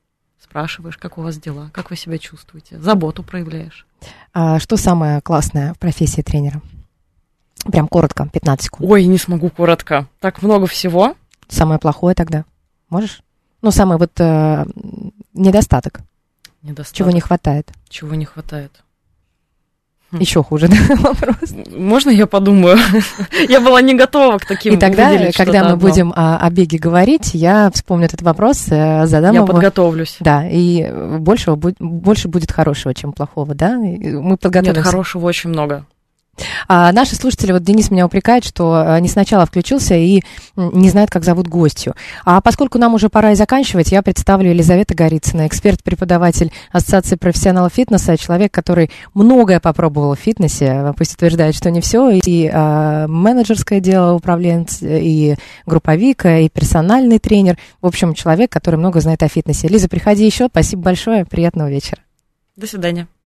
[0.52, 3.86] Спрашиваешь, как у вас дела, как вы себя чувствуете, заботу проявляешь.
[4.34, 6.62] А что самое классное в профессии тренера?
[7.72, 8.92] Прям коротко, 15 секунд.
[8.92, 10.08] Ой, не смогу коротко.
[10.20, 11.16] Так много всего.
[11.48, 12.44] Самое плохое тогда?
[12.90, 13.22] Можешь?
[13.62, 14.66] Ну, самый вот э,
[15.34, 16.02] недостаток.
[16.64, 16.98] Недостаток.
[16.98, 17.72] Чего не хватает?
[17.88, 18.84] Чего не хватает?
[20.20, 21.54] Еще хуже, да, вопрос.
[21.76, 22.78] Можно я подумаю?
[23.50, 25.78] я была не готова к таким И тогда, выделить когда мы одно.
[25.78, 29.48] будем о, о беге говорить, я вспомню этот вопрос, э, задам Я его.
[29.48, 30.18] подготовлюсь.
[30.20, 33.78] Да, и э, большего, больше будет хорошего, чем плохого, да?
[33.86, 34.80] И Мы подготовимся.
[34.82, 35.86] Нет, хорошего очень много.
[36.68, 40.22] А наши слушатели, вот Денис меня упрекает, что э, не сначала включился и
[40.56, 41.94] не знает, как зовут гостью.
[42.26, 48.18] А поскольку нам уже пора и заканчивать, я представлю Елизавета Горицына, эксперт-преподаватель Ассоциации профессионалов фитнеса,
[48.18, 53.80] человек, который многое попробовал в фитнесе, э, пусть утверждает, что не все, и э, менеджерское
[53.80, 57.58] дело управленец, и групповик, и персональный тренер.
[57.82, 59.68] В общем, человек, который много знает о фитнесе.
[59.68, 60.48] Лиза, приходи еще.
[60.48, 61.26] Спасибо большое.
[61.26, 62.02] Приятного вечера.
[62.56, 63.08] До свидания.